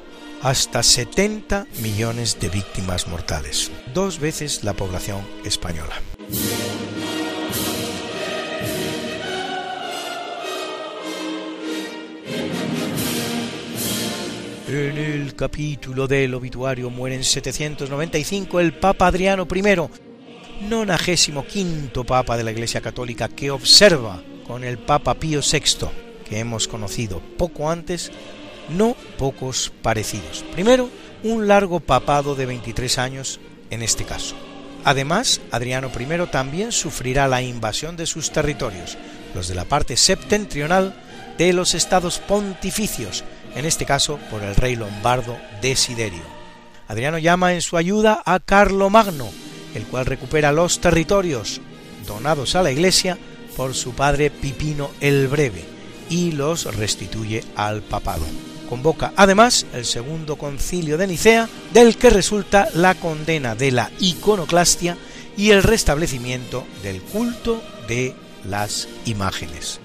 hasta 0.42 0.82
70 0.82 1.66
millones 1.82 2.40
de 2.40 2.48
víctimas 2.48 3.06
mortales, 3.06 3.70
dos 3.94 4.18
veces 4.18 4.64
la 4.64 4.72
población 4.72 5.20
española. 5.44 6.00
En 14.72 14.96
el 14.96 15.34
capítulo 15.34 16.08
del 16.08 16.32
obituario 16.32 16.88
muere 16.88 17.14
en 17.14 17.24
795 17.24 18.58
el 18.58 18.72
Papa 18.72 19.08
Adriano 19.08 19.46
I, 19.54 20.66
nonagésimo 20.66 21.44
quinto 21.44 22.04
Papa 22.04 22.38
de 22.38 22.42
la 22.42 22.52
Iglesia 22.52 22.80
Católica 22.80 23.28
que 23.28 23.50
observa 23.50 24.22
con 24.46 24.64
el 24.64 24.78
Papa 24.78 25.12
Pío 25.12 25.40
VI, 25.40 25.88
que 26.24 26.38
hemos 26.38 26.68
conocido 26.68 27.20
poco 27.36 27.70
antes, 27.70 28.12
no 28.70 28.96
pocos 29.18 29.70
parecidos. 29.82 30.42
Primero, 30.52 30.88
un 31.22 31.48
largo 31.48 31.80
papado 31.80 32.34
de 32.34 32.46
23 32.46 32.96
años 32.96 33.40
en 33.68 33.82
este 33.82 34.04
caso. 34.04 34.36
Además, 34.84 35.42
Adriano 35.50 35.90
I 35.94 36.26
también 36.30 36.72
sufrirá 36.72 37.28
la 37.28 37.42
invasión 37.42 37.98
de 37.98 38.06
sus 38.06 38.32
territorios, 38.32 38.96
los 39.34 39.48
de 39.48 39.54
la 39.54 39.66
parte 39.66 39.98
septentrional 39.98 40.94
de 41.36 41.52
los 41.52 41.74
estados 41.74 42.20
pontificios, 42.20 43.22
en 43.54 43.64
este 43.64 43.84
caso 43.84 44.18
por 44.30 44.42
el 44.42 44.54
rey 44.54 44.76
lombardo 44.76 45.36
Desiderio. 45.60 46.22
Adriano 46.88 47.18
llama 47.18 47.54
en 47.54 47.62
su 47.62 47.76
ayuda 47.76 48.22
a 48.24 48.40
Carlo 48.40 48.90
Magno, 48.90 49.30
el 49.74 49.84
cual 49.84 50.06
recupera 50.06 50.52
los 50.52 50.80
territorios 50.80 51.60
donados 52.06 52.54
a 52.54 52.62
la 52.62 52.70
iglesia 52.70 53.18
por 53.56 53.74
su 53.74 53.92
padre 53.94 54.30
Pipino 54.30 54.90
el 55.00 55.28
Breve 55.28 55.64
y 56.08 56.32
los 56.32 56.74
restituye 56.76 57.44
al 57.56 57.82
papado. 57.82 58.24
Convoca 58.68 59.12
además 59.16 59.66
el 59.74 59.84
segundo 59.84 60.36
concilio 60.36 60.96
de 60.96 61.06
Nicea, 61.06 61.48
del 61.72 61.96
que 61.96 62.10
resulta 62.10 62.68
la 62.74 62.94
condena 62.94 63.54
de 63.54 63.70
la 63.70 63.90
iconoclastia 64.00 64.96
y 65.36 65.50
el 65.50 65.62
restablecimiento 65.62 66.64
del 66.82 67.02
culto 67.02 67.62
de 67.86 68.14
las 68.44 68.88
imágenes. 69.04 69.80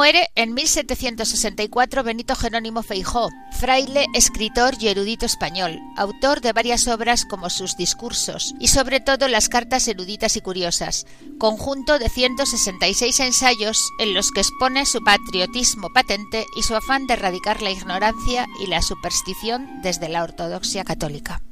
Muere 0.00 0.30
en 0.34 0.54
1764 0.54 2.02
Benito 2.02 2.34
Jerónimo 2.34 2.82
Feijó, 2.82 3.28
fraile, 3.52 4.06
escritor 4.14 4.72
y 4.80 4.88
erudito 4.88 5.26
español, 5.26 5.78
autor 5.94 6.40
de 6.40 6.54
varias 6.54 6.88
obras 6.88 7.26
como 7.26 7.50
sus 7.50 7.76
discursos 7.76 8.54
y 8.58 8.68
sobre 8.68 9.00
todo 9.00 9.28
las 9.28 9.50
cartas 9.50 9.86
eruditas 9.88 10.38
y 10.38 10.40
curiosas, 10.40 11.04
conjunto 11.38 11.98
de 11.98 12.08
166 12.08 13.20
ensayos 13.20 13.90
en 13.98 14.14
los 14.14 14.30
que 14.30 14.40
expone 14.40 14.86
su 14.86 15.04
patriotismo 15.04 15.90
patente 15.90 16.46
y 16.56 16.62
su 16.62 16.74
afán 16.74 17.06
de 17.06 17.12
erradicar 17.12 17.60
la 17.60 17.70
ignorancia 17.70 18.46
y 18.58 18.68
la 18.68 18.80
superstición 18.80 19.82
desde 19.82 20.08
la 20.08 20.22
ortodoxia 20.22 20.82
católica. 20.82 21.42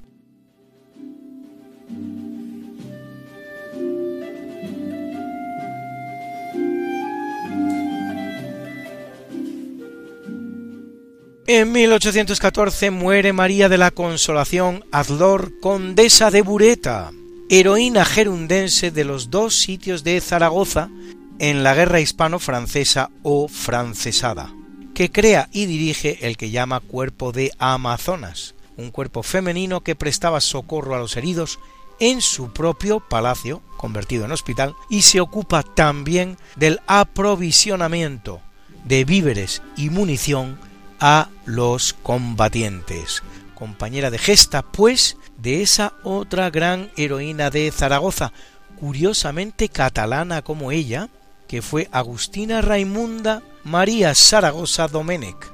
En 11.50 11.72
1814 11.72 12.90
muere 12.90 13.32
María 13.32 13.70
de 13.70 13.78
la 13.78 13.90
Consolación 13.90 14.84
Azlor, 14.92 15.58
condesa 15.60 16.30
de 16.30 16.42
Bureta, 16.42 17.10
heroína 17.48 18.04
gerundense 18.04 18.90
de 18.90 19.06
los 19.06 19.30
dos 19.30 19.58
sitios 19.58 20.04
de 20.04 20.20
Zaragoza 20.20 20.90
en 21.38 21.62
la 21.62 21.74
guerra 21.74 22.00
hispano-francesa 22.00 23.08
o 23.22 23.48
francesada, 23.48 24.52
que 24.94 25.10
crea 25.10 25.48
y 25.50 25.64
dirige 25.64 26.26
el 26.26 26.36
que 26.36 26.50
llama 26.50 26.80
Cuerpo 26.80 27.32
de 27.32 27.50
Amazonas, 27.58 28.54
un 28.76 28.90
cuerpo 28.90 29.22
femenino 29.22 29.80
que 29.80 29.96
prestaba 29.96 30.42
socorro 30.42 30.96
a 30.96 30.98
los 30.98 31.16
heridos 31.16 31.60
en 31.98 32.20
su 32.20 32.52
propio 32.52 33.00
palacio, 33.00 33.62
convertido 33.78 34.26
en 34.26 34.32
hospital, 34.32 34.74
y 34.90 35.00
se 35.00 35.18
ocupa 35.18 35.62
también 35.62 36.36
del 36.56 36.80
aprovisionamiento 36.86 38.42
de 38.84 39.06
víveres 39.06 39.62
y 39.78 39.88
munición 39.88 40.67
a 41.00 41.28
los 41.44 41.92
combatientes. 41.92 43.22
Compañera 43.54 44.10
de 44.10 44.18
gesta, 44.18 44.62
pues, 44.62 45.16
de 45.36 45.62
esa 45.62 45.94
otra 46.04 46.50
gran 46.50 46.90
heroína 46.96 47.50
de 47.50 47.70
Zaragoza, 47.70 48.32
curiosamente 48.78 49.68
catalana 49.68 50.42
como 50.42 50.70
ella, 50.72 51.08
que 51.48 51.62
fue 51.62 51.88
Agustina 51.92 52.60
Raimunda 52.60 53.42
María 53.64 54.14
Zaragoza 54.14 54.86
Domenech, 54.86 55.52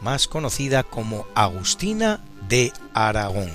más 0.00 0.26
conocida 0.26 0.82
como 0.82 1.26
Agustina 1.34 2.20
de 2.48 2.72
Aragón. 2.94 3.50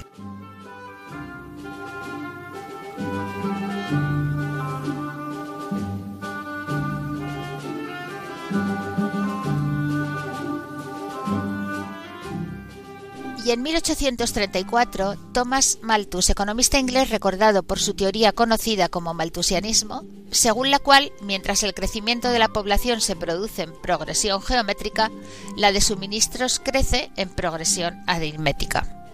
Y 13.44 13.52
en 13.52 13.62
1834 13.64 15.16
Thomas 15.34 15.80
Malthus, 15.82 16.30
economista 16.30 16.80
inglés 16.80 17.10
recordado 17.10 17.64
por 17.64 17.80
su 17.80 17.94
teoría 17.94 18.32
conocida 18.32 18.90
como 18.90 19.14
malthusianismo, 19.14 20.04
según 20.32 20.70
la 20.72 20.80
cual, 20.80 21.12
mientras 21.22 21.64
el 21.64 21.74
crecimiento 21.74 22.30
de 22.30 22.40
la 22.40 22.50
población 22.50 23.02
se 23.02 23.16
produce 23.16 23.64
en 23.64 23.74
progresión 23.82 24.42
geométrica, 24.42 25.12
la 25.58 25.72
de 25.72 25.82
suministros 25.82 26.60
crece 26.64 27.12
en 27.18 27.30
progresión 27.30 28.04
aritmética. 28.08 29.08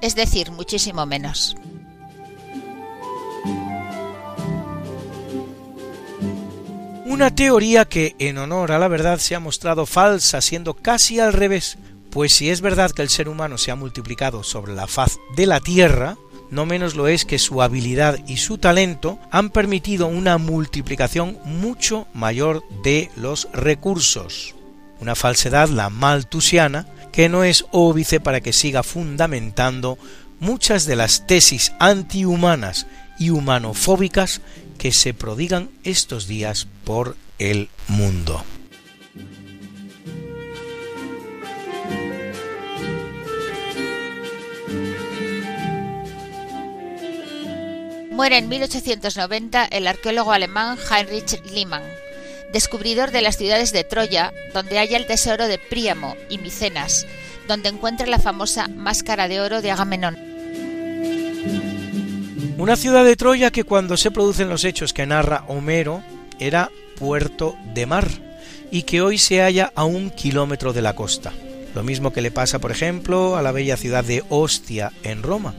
Es 0.00 0.14
decir, 0.14 0.50
muchísimo 0.50 1.06
menos. 1.06 1.56
Una 7.06 7.34
teoría 7.34 7.84
que, 7.84 8.16
en 8.18 8.38
honor 8.38 8.72
a 8.72 8.78
la 8.78 8.88
verdad, 8.88 9.18
se 9.18 9.34
ha 9.34 9.40
mostrado 9.40 9.86
falsa, 9.86 10.40
siendo 10.40 10.74
casi 10.74 11.20
al 11.20 11.32
revés, 11.32 11.76
pues 12.12 12.34
si 12.34 12.50
es 12.50 12.60
verdad 12.60 12.90
que 12.90 13.02
el 13.02 13.08
ser 13.08 13.28
humano 13.28 13.56
se 13.56 13.70
ha 13.70 13.74
multiplicado 13.74 14.42
sobre 14.42 14.74
la 14.74 14.86
faz 14.86 15.18
de 15.34 15.46
la 15.46 15.60
Tierra, 15.60 16.18
no 16.50 16.66
menos 16.66 16.94
lo 16.94 17.08
es 17.08 17.24
que 17.24 17.38
su 17.38 17.62
habilidad 17.62 18.18
y 18.28 18.36
su 18.36 18.58
talento 18.58 19.18
han 19.30 19.48
permitido 19.48 20.06
una 20.06 20.36
multiplicación 20.36 21.38
mucho 21.44 22.06
mayor 22.12 22.62
de 22.84 23.10
los 23.16 23.48
recursos. 23.54 24.54
Una 25.00 25.14
falsedad, 25.14 25.70
la 25.70 25.88
maltusiana, 25.88 26.86
que 27.12 27.30
no 27.30 27.44
es 27.44 27.64
óbice 27.70 28.20
para 28.20 28.42
que 28.42 28.52
siga 28.52 28.82
fundamentando 28.82 29.96
muchas 30.38 30.84
de 30.84 30.96
las 30.96 31.26
tesis 31.26 31.72
antihumanas 31.78 32.86
y 33.18 33.30
humanofóbicas 33.30 34.42
que 34.76 34.92
se 34.92 35.14
prodigan 35.14 35.70
estos 35.82 36.26
días 36.26 36.68
por 36.84 37.16
el 37.38 37.70
mundo. 37.88 38.44
Muere 48.22 48.38
en 48.38 48.48
1890 48.48 49.64
el 49.64 49.88
arqueólogo 49.88 50.30
alemán 50.30 50.78
Heinrich 50.78 51.42
Liemann, 51.50 51.82
descubridor 52.52 53.10
de 53.10 53.20
las 53.20 53.36
ciudades 53.36 53.72
de 53.72 53.82
Troya, 53.82 54.32
donde 54.54 54.78
halla 54.78 54.96
el 54.96 55.08
tesoro 55.08 55.48
de 55.48 55.58
Príamo 55.58 56.14
y 56.30 56.38
Micenas, 56.38 57.04
donde 57.48 57.70
encuentra 57.70 58.06
la 58.06 58.20
famosa 58.20 58.68
máscara 58.68 59.26
de 59.26 59.40
oro 59.40 59.60
de 59.60 59.72
Agamenón. 59.72 60.16
Una 62.58 62.76
ciudad 62.76 63.04
de 63.04 63.16
Troya 63.16 63.50
que 63.50 63.64
cuando 63.64 63.96
se 63.96 64.12
producen 64.12 64.48
los 64.48 64.62
hechos 64.62 64.92
que 64.92 65.04
narra 65.04 65.44
Homero 65.48 66.04
era 66.38 66.70
puerto 67.00 67.56
de 67.74 67.86
mar 67.86 68.06
y 68.70 68.84
que 68.84 69.02
hoy 69.02 69.18
se 69.18 69.40
halla 69.40 69.72
a 69.74 69.82
un 69.82 70.10
kilómetro 70.10 70.72
de 70.72 70.82
la 70.82 70.94
costa. 70.94 71.32
Lo 71.74 71.82
mismo 71.82 72.12
que 72.12 72.22
le 72.22 72.30
pasa, 72.30 72.60
por 72.60 72.70
ejemplo, 72.70 73.36
a 73.36 73.42
la 73.42 73.50
bella 73.50 73.76
ciudad 73.76 74.04
de 74.04 74.22
Ostia 74.28 74.92
en 75.02 75.24
Roma, 75.24 75.56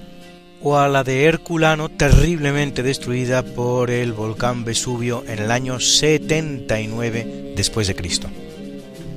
o 0.64 0.78
a 0.78 0.88
la 0.88 1.03
de 1.03 1.26
Herculano 1.26 1.89
terriblemente 1.89 2.84
destruida 2.84 3.43
por 3.43 3.91
el 3.91 4.14
volcán 4.14 4.64
Vesubio 4.64 5.24
en 5.28 5.39
el 5.39 5.51
año 5.51 5.80
79 5.80 7.53
después 7.55 7.88
de 7.88 7.95
Cristo. 7.95 8.30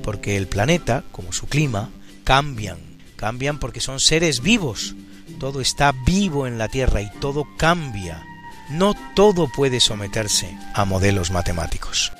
Porque 0.02 0.36
el 0.36 0.48
planeta, 0.48 1.04
como 1.12 1.32
su 1.32 1.46
clima, 1.46 1.90
cambian, 2.24 2.78
cambian 3.14 3.58
porque 3.58 3.80
son 3.80 4.00
seres 4.00 4.42
vivos. 4.42 4.94
Todo 5.38 5.60
está 5.60 5.92
vivo 6.04 6.46
en 6.46 6.58
la 6.58 6.68
Tierra 6.68 7.00
y 7.00 7.10
todo 7.20 7.44
cambia. 7.56 8.24
No 8.70 8.94
todo 9.14 9.48
puede 9.54 9.80
someterse 9.80 10.56
a 10.74 10.84
modelos 10.84 11.30
matemáticos. 11.30 12.12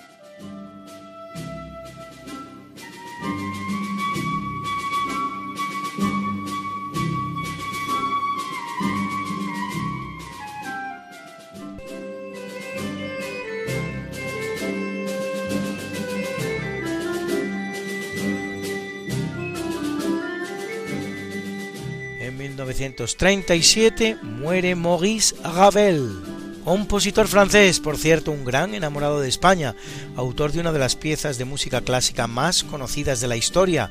1937 22.76 24.18
muere 24.22 24.74
Maurice 24.74 25.34
Ravel, 25.42 26.20
compositor 26.62 27.26
francés, 27.26 27.80
por 27.80 27.96
cierto, 27.96 28.32
un 28.32 28.44
gran 28.44 28.74
enamorado 28.74 29.18
de 29.18 29.30
España, 29.30 29.74
autor 30.14 30.52
de 30.52 30.60
una 30.60 30.72
de 30.72 30.78
las 30.78 30.94
piezas 30.94 31.38
de 31.38 31.46
música 31.46 31.80
clásica 31.80 32.26
más 32.26 32.64
conocidas 32.64 33.22
de 33.22 33.28
la 33.28 33.36
historia, 33.38 33.90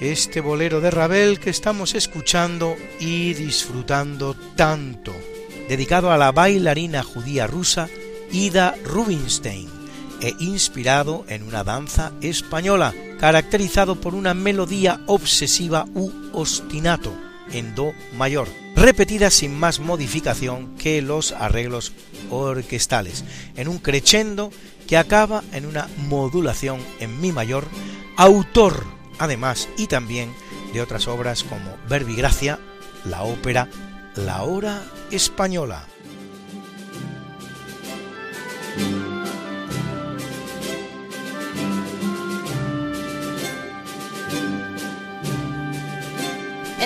este 0.00 0.42
bolero 0.42 0.82
de 0.82 0.90
Ravel 0.90 1.40
que 1.40 1.48
estamos 1.48 1.94
escuchando 1.94 2.76
y 3.00 3.32
disfrutando 3.32 4.34
tanto, 4.54 5.14
dedicado 5.70 6.10
a 6.12 6.18
la 6.18 6.30
bailarina 6.30 7.02
judía 7.02 7.46
rusa 7.46 7.88
Ida 8.30 8.74
Rubinstein 8.84 9.70
e 10.20 10.34
inspirado 10.40 11.24
en 11.28 11.42
una 11.42 11.64
danza 11.64 12.12
española, 12.20 12.92
caracterizado 13.18 13.98
por 13.98 14.14
una 14.14 14.34
melodía 14.34 15.00
obsesiva 15.06 15.86
u 15.94 16.10
ostinato 16.34 17.25
en 17.52 17.74
Do 17.74 17.94
mayor, 18.16 18.48
repetida 18.74 19.30
sin 19.30 19.58
más 19.58 19.80
modificación 19.80 20.76
que 20.76 21.02
los 21.02 21.32
arreglos 21.32 21.92
orquestales, 22.30 23.24
en 23.56 23.68
un 23.68 23.78
crescendo 23.78 24.50
que 24.86 24.96
acaba 24.96 25.42
en 25.52 25.66
una 25.66 25.88
modulación 26.08 26.80
en 27.00 27.20
Mi 27.20 27.32
mayor, 27.32 27.64
autor 28.16 28.84
además 29.18 29.68
y 29.76 29.86
también 29.86 30.32
de 30.72 30.80
otras 30.80 31.08
obras 31.08 31.44
como 31.44 31.76
Verbigracia, 31.88 32.58
la 33.04 33.22
ópera 33.22 33.68
La 34.14 34.42
Hora 34.42 34.82
Española. 35.10 35.86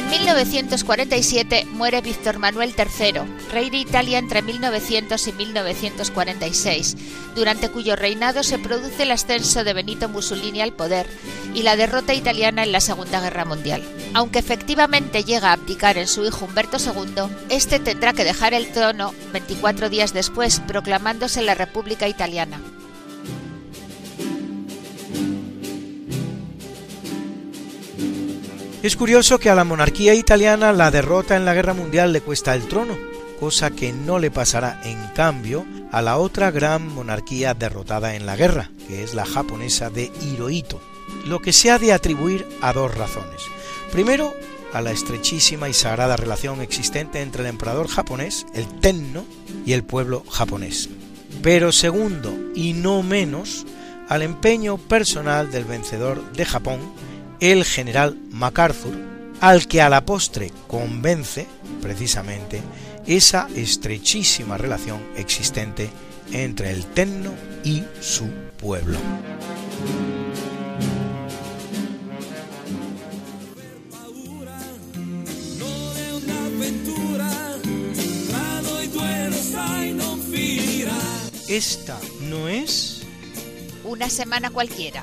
En 0.00 0.08
En 0.10 0.26
1947 0.26 1.66
muere 1.72 2.00
Víctor 2.00 2.38
Manuel 2.38 2.74
III, 2.76 3.20
rey 3.52 3.68
de 3.68 3.76
Italia 3.76 4.18
entre 4.18 4.40
1900 4.40 5.28
y 5.28 5.32
1946, 5.34 6.96
durante 7.34 7.68
cuyo 7.68 7.96
reinado 7.96 8.42
se 8.42 8.58
produce 8.58 9.02
el 9.02 9.10
ascenso 9.10 9.62
de 9.62 9.74
Benito 9.74 10.08
Mussolini 10.08 10.62
al 10.62 10.72
poder 10.72 11.06
y 11.54 11.62
la 11.64 11.76
derrota 11.76 12.14
italiana 12.14 12.62
en 12.62 12.72
la 12.72 12.80
Segunda 12.80 13.20
Guerra 13.20 13.44
Mundial. 13.44 13.82
Aunque 14.14 14.38
efectivamente 14.38 15.22
llega 15.22 15.50
a 15.50 15.52
abdicar 15.52 15.98
en 15.98 16.08
su 16.08 16.24
hijo 16.24 16.46
Humberto 16.46 16.78
II, 16.78 17.30
este 17.50 17.78
tendrá 17.78 18.14
que 18.14 18.24
dejar 18.24 18.54
el 18.54 18.72
trono 18.72 19.12
24 19.32 19.90
días 19.90 20.14
después, 20.14 20.60
proclamándose 20.60 21.42
la 21.42 21.54
República 21.54 22.08
Italiana. 22.08 22.58
Es 28.82 28.96
curioso 28.96 29.38
que 29.38 29.50
a 29.50 29.54
la 29.54 29.64
monarquía 29.64 30.14
italiana 30.14 30.72
la 30.72 30.90
derrota 30.90 31.36
en 31.36 31.44
la 31.44 31.52
guerra 31.52 31.74
mundial 31.74 32.14
le 32.14 32.22
cuesta 32.22 32.54
el 32.54 32.66
trono, 32.66 32.96
cosa 33.38 33.70
que 33.70 33.92
no 33.92 34.18
le 34.18 34.30
pasará 34.30 34.80
en 34.84 34.98
cambio 35.08 35.66
a 35.92 36.00
la 36.00 36.16
otra 36.16 36.50
gran 36.50 36.88
monarquía 36.88 37.52
derrotada 37.52 38.14
en 38.14 38.24
la 38.24 38.36
guerra, 38.36 38.70
que 38.88 39.02
es 39.04 39.12
la 39.12 39.26
japonesa 39.26 39.90
de 39.90 40.10
Hirohito, 40.22 40.80
lo 41.26 41.40
que 41.40 41.52
se 41.52 41.70
ha 41.70 41.78
de 41.78 41.92
atribuir 41.92 42.46
a 42.62 42.72
dos 42.72 42.94
razones. 42.94 43.42
Primero, 43.92 44.32
a 44.72 44.80
la 44.80 44.92
estrechísima 44.92 45.68
y 45.68 45.74
sagrada 45.74 46.16
relación 46.16 46.62
existente 46.62 47.20
entre 47.20 47.42
el 47.42 47.48
emperador 47.48 47.86
japonés, 47.86 48.46
el 48.54 48.66
Tenno, 48.80 49.26
y 49.66 49.74
el 49.74 49.84
pueblo 49.84 50.24
japonés. 50.30 50.88
Pero 51.42 51.70
segundo, 51.70 52.34
y 52.54 52.72
no 52.72 53.02
menos, 53.02 53.66
al 54.08 54.22
empeño 54.22 54.78
personal 54.78 55.50
del 55.50 55.66
vencedor 55.66 56.32
de 56.32 56.46
Japón, 56.46 56.80
el 57.40 57.64
general 57.64 58.18
MacArthur, 58.30 58.94
al 59.40 59.66
que 59.66 59.80
a 59.80 59.88
la 59.88 60.04
postre 60.04 60.52
convence, 60.68 61.46
precisamente, 61.80 62.60
esa 63.06 63.48
estrechísima 63.56 64.58
relación 64.58 65.00
existente 65.16 65.90
entre 66.32 66.70
el 66.70 66.84
Tenno 66.84 67.32
y 67.64 67.82
su 68.00 68.28
pueblo. 68.58 68.98
Esta 81.48 81.98
no 82.20 82.48
es 82.48 83.02
una 83.82 84.08
semana 84.08 84.50
cualquiera 84.50 85.02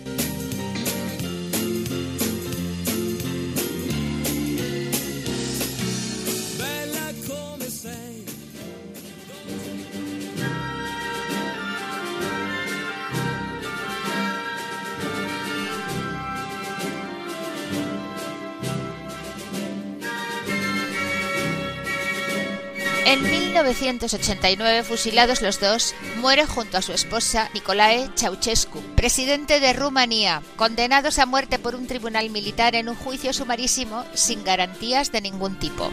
1989, 23.63 24.83
fusilados 24.83 25.43
los 25.43 25.59
dos, 25.59 25.93
muere 26.17 26.47
junto 26.47 26.77
a 26.77 26.81
su 26.81 26.93
esposa 26.93 27.47
Nicolae 27.53 28.09
Ceausescu, 28.15 28.81
presidente 28.95 29.59
de 29.59 29.73
Rumanía, 29.73 30.41
condenados 30.55 31.19
a 31.19 31.27
muerte 31.27 31.59
por 31.59 31.75
un 31.75 31.85
tribunal 31.85 32.31
militar 32.31 32.75
en 32.75 32.89
un 32.89 32.95
juicio 32.95 33.33
sumarísimo 33.33 34.03
sin 34.15 34.43
garantías 34.43 35.11
de 35.11 35.21
ningún 35.21 35.59
tipo. 35.59 35.91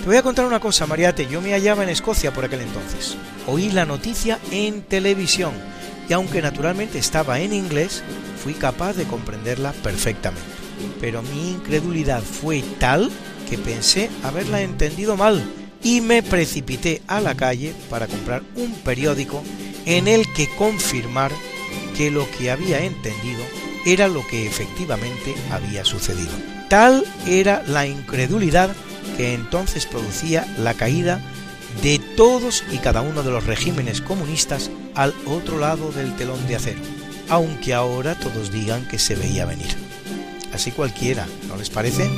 Te 0.00 0.06
voy 0.06 0.16
a 0.16 0.22
contar 0.22 0.46
una 0.46 0.58
cosa, 0.58 0.86
Mariate. 0.86 1.28
Yo 1.28 1.40
me 1.40 1.52
hallaba 1.52 1.84
en 1.84 1.88
Escocia 1.88 2.32
por 2.32 2.44
aquel 2.44 2.62
entonces. 2.62 3.16
Oí 3.46 3.70
la 3.70 3.84
noticia 3.84 4.40
en 4.50 4.82
televisión 4.82 5.54
y 6.08 6.12
aunque 6.12 6.42
naturalmente 6.42 6.98
estaba 6.98 7.38
en 7.38 7.52
inglés, 7.52 8.02
fui 8.42 8.54
capaz 8.54 8.94
de 8.94 9.04
comprenderla 9.04 9.72
perfectamente 9.72 10.56
pero 11.00 11.22
mi 11.22 11.52
incredulidad 11.52 12.22
fue 12.22 12.62
tal 12.78 13.10
que 13.48 13.58
pensé 13.58 14.10
haberla 14.22 14.62
entendido 14.62 15.16
mal 15.16 15.42
y 15.82 16.00
me 16.00 16.22
precipité 16.22 17.02
a 17.06 17.20
la 17.20 17.34
calle 17.34 17.74
para 17.88 18.06
comprar 18.06 18.42
un 18.56 18.72
periódico 18.76 19.42
en 19.84 20.08
el 20.08 20.30
que 20.34 20.48
confirmar 20.56 21.32
que 21.96 22.10
lo 22.10 22.28
que 22.32 22.50
había 22.50 22.80
entendido 22.80 23.42
era 23.84 24.08
lo 24.08 24.26
que 24.26 24.46
efectivamente 24.46 25.34
había 25.50 25.84
sucedido. 25.84 26.32
Tal 26.68 27.04
era 27.26 27.62
la 27.66 27.86
incredulidad 27.86 28.74
que 29.16 29.34
entonces 29.34 29.86
producía 29.86 30.46
la 30.58 30.74
caída 30.74 31.22
de 31.82 32.00
todos 32.16 32.64
y 32.72 32.78
cada 32.78 33.02
uno 33.02 33.22
de 33.22 33.30
los 33.30 33.46
regímenes 33.46 34.00
comunistas 34.00 34.70
al 34.94 35.14
otro 35.26 35.58
lado 35.58 35.92
del 35.92 36.16
telón 36.16 36.44
de 36.48 36.56
acero, 36.56 36.80
aunque 37.28 37.74
ahora 37.74 38.18
todos 38.18 38.50
digan 38.50 38.88
que 38.88 38.98
se 38.98 39.14
veía 39.14 39.44
venir 39.44 39.86
así 40.56 40.72
cualquiera, 40.72 41.26
¿no 41.48 41.56
les 41.56 41.70
parece? 41.70 42.08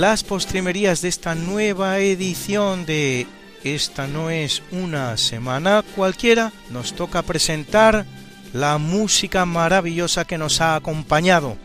Las 0.00 0.22
postrimerías 0.22 1.02
de 1.02 1.08
esta 1.08 1.34
nueva 1.34 1.98
edición 1.98 2.86
de 2.86 3.26
Esta 3.64 4.06
no 4.06 4.30
es 4.30 4.62
una 4.70 5.16
semana 5.16 5.82
cualquiera, 5.96 6.52
nos 6.70 6.92
toca 6.92 7.22
presentar 7.22 8.06
la 8.52 8.78
música 8.78 9.44
maravillosa 9.44 10.24
que 10.24 10.38
nos 10.38 10.60
ha 10.60 10.76
acompañado. 10.76 11.56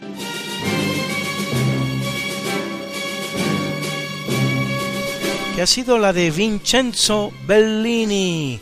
que 5.55 5.61
ha 5.61 5.67
sido 5.67 5.99
la 5.99 6.13
de 6.13 6.31
Vincenzo 6.31 7.31
Bellini, 7.45 8.59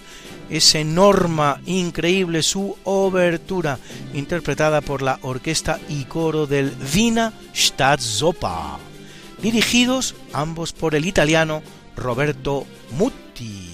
ese 0.49 0.84
Norma 0.84 1.61
increíble, 1.65 2.43
su 2.43 2.76
obertura, 2.84 3.80
interpretada 4.13 4.82
por 4.82 5.01
la 5.01 5.17
orquesta 5.22 5.80
y 5.88 6.03
coro 6.03 6.47
del 6.47 6.74
Wiener 6.93 7.32
Staatsoper 7.55 8.91
dirigidos 9.42 10.16
ambos 10.34 10.74
por 10.74 10.96
el 10.96 11.06
italiano 11.06 11.62
Roberto 11.96 12.66
Mutti. 12.92 13.72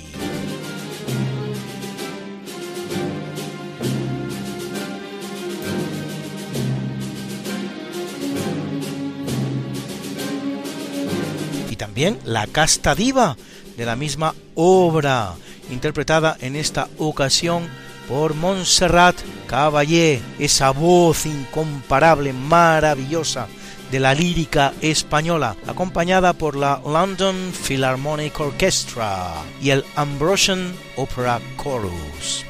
También 11.77 12.19
La 12.25 12.45
Casta 12.47 12.95
Diva, 12.95 13.37
de 13.75 13.85
la 13.85 13.95
misma 13.95 14.35
obra, 14.53 15.33
interpretada 15.71 16.37
en 16.41 16.55
esta 16.55 16.89
ocasión 16.97 17.67
por 18.07 18.35
Montserrat 18.35 19.15
Caballé, 19.47 20.21
esa 20.37 20.71
voz 20.71 21.25
incomparable, 21.25 22.33
maravillosa 22.33 23.47
de 23.91 23.99
la 23.99 24.13
lírica 24.13 24.73
española, 24.81 25.55
acompañada 25.67 26.33
por 26.33 26.55
la 26.55 26.81
London 26.85 27.51
Philharmonic 27.51 28.39
Orchestra 28.39 29.33
y 29.61 29.69
el 29.69 29.83
Ambrosian 29.95 30.73
Opera 30.95 31.39
Chorus. 31.61 32.45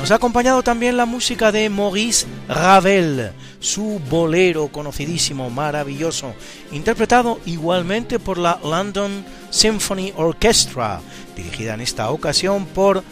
Nos 0.00 0.10
ha 0.10 0.14
acompañado 0.14 0.62
también 0.62 0.96
la 0.96 1.04
música 1.04 1.52
de 1.52 1.68
Maurice 1.68 2.26
Ravel, 2.48 3.32
su 3.60 4.00
bolero 4.08 4.68
conocidísimo, 4.68 5.50
maravilloso, 5.50 6.34
interpretado 6.72 7.38
igualmente 7.44 8.18
por 8.18 8.38
la 8.38 8.58
London 8.64 9.24
Symphony 9.50 10.12
Orchestra, 10.16 11.00
dirigida 11.36 11.74
en 11.74 11.80
esta 11.80 12.10
ocasión 12.10 12.66
por 12.66 13.02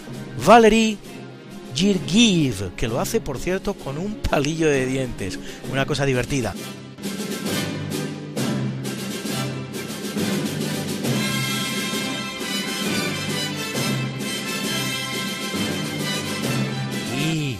Valery 0.46 0.98
Girgiv, 1.74 2.74
que 2.76 2.88
lo 2.88 3.00
hace, 3.00 3.20
por 3.20 3.38
cierto, 3.38 3.74
con 3.74 3.98
un 3.98 4.14
palillo 4.16 4.68
de 4.68 4.86
dientes, 4.86 5.38
una 5.70 5.86
cosa 5.86 6.04
divertida. 6.04 6.54
Y 17.20 17.56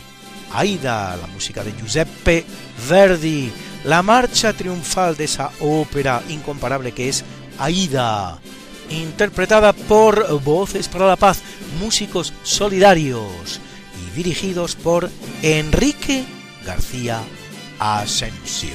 Aida, 0.53 1.16
la 1.16 1.26
música 1.29 1.62
de 1.62 1.72
Giuseppe 1.72 2.45
Verdi, 2.89 3.53
la 3.85 4.03
marcha 4.03 4.53
triunfal 4.53 5.16
de 5.16 5.24
esa 5.24 5.51
ópera 5.61 6.22
incomparable 6.29 6.93
que 6.93 7.09
es 7.09 7.24
Aida, 7.59 8.41
interpretada 8.91 9.72
por 9.72 10.41
Voces 10.43 10.89
para 10.89 11.07
la 11.07 11.16
Paz, 11.16 11.43
músicos 11.80 12.32
solidarios 12.43 13.61
y 13.97 14.16
dirigidos 14.16 14.76
por 14.76 15.11
Enrique 15.43 16.24
García 16.64 17.20
Asensio. 17.78 18.74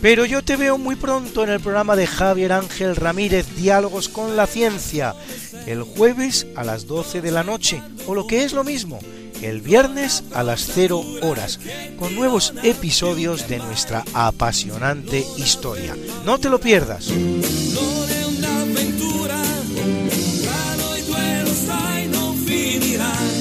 Pero 0.00 0.24
yo 0.24 0.44
te 0.44 0.56
veo 0.56 0.78
muy 0.78 0.94
pronto 0.94 1.42
en 1.42 1.50
el 1.50 1.60
programa 1.60 1.96
de 1.96 2.06
Javier 2.06 2.52
Ángel 2.52 2.94
Ramírez, 2.94 3.46
Diálogos 3.56 4.08
con 4.08 4.36
la 4.36 4.46
Ciencia, 4.46 5.14
el 5.66 5.82
jueves 5.82 6.46
a 6.54 6.62
las 6.62 6.86
12 6.86 7.20
de 7.20 7.30
la 7.32 7.42
noche, 7.42 7.82
o 8.06 8.14
lo 8.14 8.26
que 8.26 8.44
es 8.44 8.52
lo 8.52 8.62
mismo, 8.62 9.00
el 9.42 9.60
viernes 9.60 10.22
a 10.34 10.44
las 10.44 10.70
0 10.72 11.02
horas, 11.22 11.58
con 11.98 12.14
nuevos 12.14 12.54
episodios 12.62 13.48
de 13.48 13.58
nuestra 13.58 14.04
apasionante 14.14 15.24
historia. 15.36 15.96
No 16.24 16.38
te 16.38 16.48
lo 16.48 16.60
pierdas. 16.60 17.10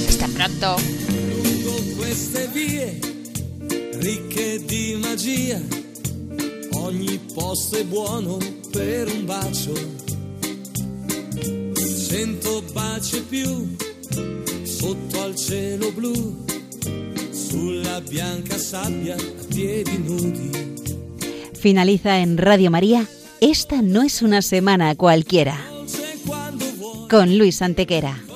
Hasta 0.07 0.27
pronto. 0.27 0.77
Ogni 6.87 7.19
posto 7.35 7.75
è 7.75 7.83
buono 7.83 8.37
per 8.71 9.09
un 9.09 9.25
bacio. 9.25 9.73
Cento 12.07 12.63
baci 12.71 13.21
più 13.27 13.75
sotto 14.63 15.21
al 15.21 15.35
cielo 15.35 15.91
blu, 15.91 16.45
sulla 17.29 17.99
bianca 17.99 18.57
sabbia 18.57 19.15
a 19.15 19.45
piedi 19.49 19.97
nudi. 19.97 20.49
Finaliza 21.59 22.19
en 22.19 22.37
Radio 22.37 22.71
María. 22.71 23.05
Esta 23.41 23.81
no 23.81 24.01
es 24.01 24.21
una 24.21 24.41
semana 24.41 24.95
cualquiera. 24.95 25.57
Con 27.09 27.37
Luis 27.37 27.61
Antequera. 27.61 28.26